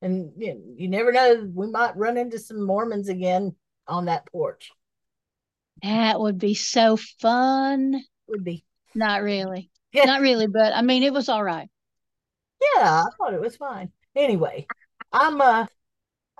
And 0.05 0.33
you, 0.37 0.55
know, 0.55 0.61
you 0.77 0.89
never 0.89 1.11
know, 1.11 1.51
we 1.53 1.67
might 1.67 1.97
run 1.97 2.19
into 2.19 2.39
some 2.39 2.65
Mormons 2.65 3.09
again 3.09 3.57
on 3.89 4.05
that 4.05 4.27
porch. 4.27 4.71
That 5.83 6.21
would 6.21 6.39
be 6.39 6.55
so 6.55 6.97
fun. 6.97 8.01
Would 8.29 8.45
be. 8.45 8.65
Not 8.95 9.23
really. 9.23 9.71
Yeah. 9.93 10.05
Not 10.05 10.21
really, 10.21 10.47
but 10.47 10.75
I 10.75 10.83
mean, 10.83 11.03
it 11.03 11.13
was 11.13 11.29
all 11.29 11.43
right. 11.43 11.69
Yeah, 12.77 13.03
I 13.03 13.07
thought 13.17 13.35
it 13.35 13.41
was 13.41 13.57
fine. 13.57 13.91
Anyway, 14.15 14.67
I'm 15.13 15.41
uh 15.41 15.67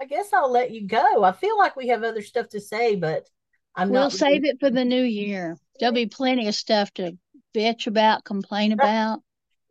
I 0.01 0.05
guess 0.07 0.33
I'll 0.33 0.51
let 0.51 0.71
you 0.71 0.87
go. 0.87 1.25
I 1.25 1.33
feel 1.33 1.57
like 1.57 1.77
we 1.77 1.89
have 1.89 2.03
other 2.03 2.23
stuff 2.23 2.49
to 2.51 2.61
say, 2.61 2.97
but 2.97 3.29
I'm 3.75 3.91
We'll 3.91 4.11
save 4.11 4.45
it 4.45 4.59
for 4.61 4.71
the 4.71 4.85
new 4.85 5.03
year. 5.03 5.57
There'll 5.79 5.95
be 5.95 6.07
plenty 6.07 6.49
of 6.49 6.55
stuff 6.55 6.93
to 6.95 7.17
bitch 7.55 7.87
about, 7.87 8.25
complain 8.25 8.73
about, 8.73 9.21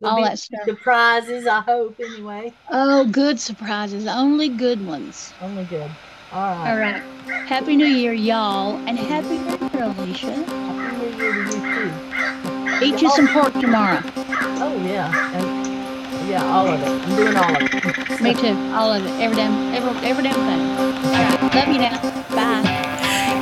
There'll 0.04 0.18
all 0.18 0.24
that 0.24 0.38
stuff. 0.38 0.60
surprises, 0.64 1.46
I 1.46 1.60
hope, 1.60 1.98
anyway. 1.98 2.52
Oh, 2.70 3.06
good 3.06 3.40
surprises. 3.40 4.06
Only 4.06 4.48
good 4.48 4.86
ones. 4.86 5.32
Only 5.40 5.64
good. 5.64 5.90
All 6.32 6.40
right. 6.40 6.70
All 6.70 6.78
right. 6.78 7.02
Happy 7.46 7.76
New 7.76 7.86
Year, 7.86 8.12
y'all. 8.12 8.76
And 8.86 8.98
Happy 8.98 9.38
New 9.38 9.68
Year, 9.72 9.94
Alicia. 9.96 10.32
Happy 10.44 11.16
New 11.16 11.22
Year 11.22 11.32
to 11.32 11.50
you 11.50 12.80
too. 12.80 12.84
Eat 12.84 13.02
you 13.02 13.10
some 13.10 13.28
pork 13.28 13.52
tomorrow. 13.54 14.00
Oh 14.04 14.76
yeah. 14.84 15.36
And 15.36 16.28
yeah, 16.28 16.44
all 16.52 16.66
of 16.66 16.80
it. 16.80 16.86
I'm 16.86 17.16
doing 17.16 17.36
all 17.36 17.56
of 17.56 17.62
it. 17.62 18.20
Me 18.20 18.34
too. 18.34 18.74
All 18.74 18.92
of 18.92 19.04
it. 19.04 19.10
Every 19.22 19.36
damn, 19.36 19.74
every, 19.74 20.08
every 20.08 20.22
damn 20.24 20.34
thing. 20.34 20.60
All 21.06 21.12
right. 21.12 21.54
Love 21.54 21.68
you 21.68 21.78
now. 21.78 22.00
Bye. 22.34 22.84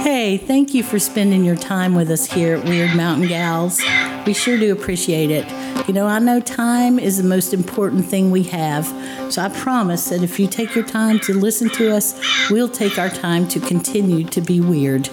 Hey, 0.02 0.36
thank 0.36 0.74
you 0.74 0.82
for 0.82 0.98
spending 0.98 1.44
your 1.44 1.56
time 1.56 1.94
with 1.94 2.10
us 2.10 2.30
here 2.30 2.56
at 2.56 2.64
Wyrd 2.66 2.94
Mountain 2.96 3.28
Gals. 3.28 3.80
We 4.26 4.34
sure 4.34 4.58
do 4.58 4.72
appreciate 4.72 5.30
it. 5.30 5.46
You 5.88 5.94
know, 5.94 6.06
I 6.06 6.20
know 6.20 6.38
time 6.38 7.00
is 7.00 7.16
the 7.16 7.24
most 7.24 7.52
important 7.52 8.04
thing 8.06 8.30
we 8.30 8.44
have, 8.44 8.86
so 9.32 9.42
I 9.42 9.48
promise 9.48 10.10
that 10.10 10.22
if 10.22 10.38
you 10.38 10.46
take 10.46 10.76
your 10.76 10.86
time 10.86 11.18
to 11.20 11.34
listen 11.34 11.68
to 11.70 11.92
us, 11.92 12.14
we'll 12.50 12.68
take 12.68 12.98
our 12.98 13.08
time 13.08 13.48
to 13.48 13.58
continue 13.58 14.24
to 14.28 14.40
be 14.40 14.60
weird. 14.60 15.10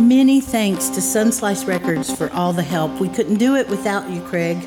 Many 0.00 0.40
thanks 0.40 0.88
to 0.90 1.00
Sunslice 1.00 1.66
Records 1.66 2.16
for 2.16 2.32
all 2.32 2.52
the 2.52 2.62
help. 2.62 3.00
We 3.00 3.08
couldn't 3.08 3.38
do 3.38 3.56
it 3.56 3.68
without 3.68 4.08
you, 4.08 4.20
Craig. 4.22 4.62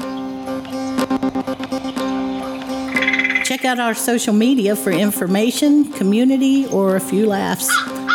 Check 3.46 3.64
out 3.64 3.80
our 3.80 3.96
social 3.96 4.34
media 4.34 4.76
for 4.76 4.92
information, 4.92 5.94
community, 5.94 6.68
or 6.68 6.98
a 6.98 7.00
few 7.00 7.26
laughs. 7.28 7.72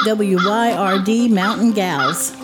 WYRD 0.06 1.30
Mountain 1.30 1.72
Gals. 1.72 2.43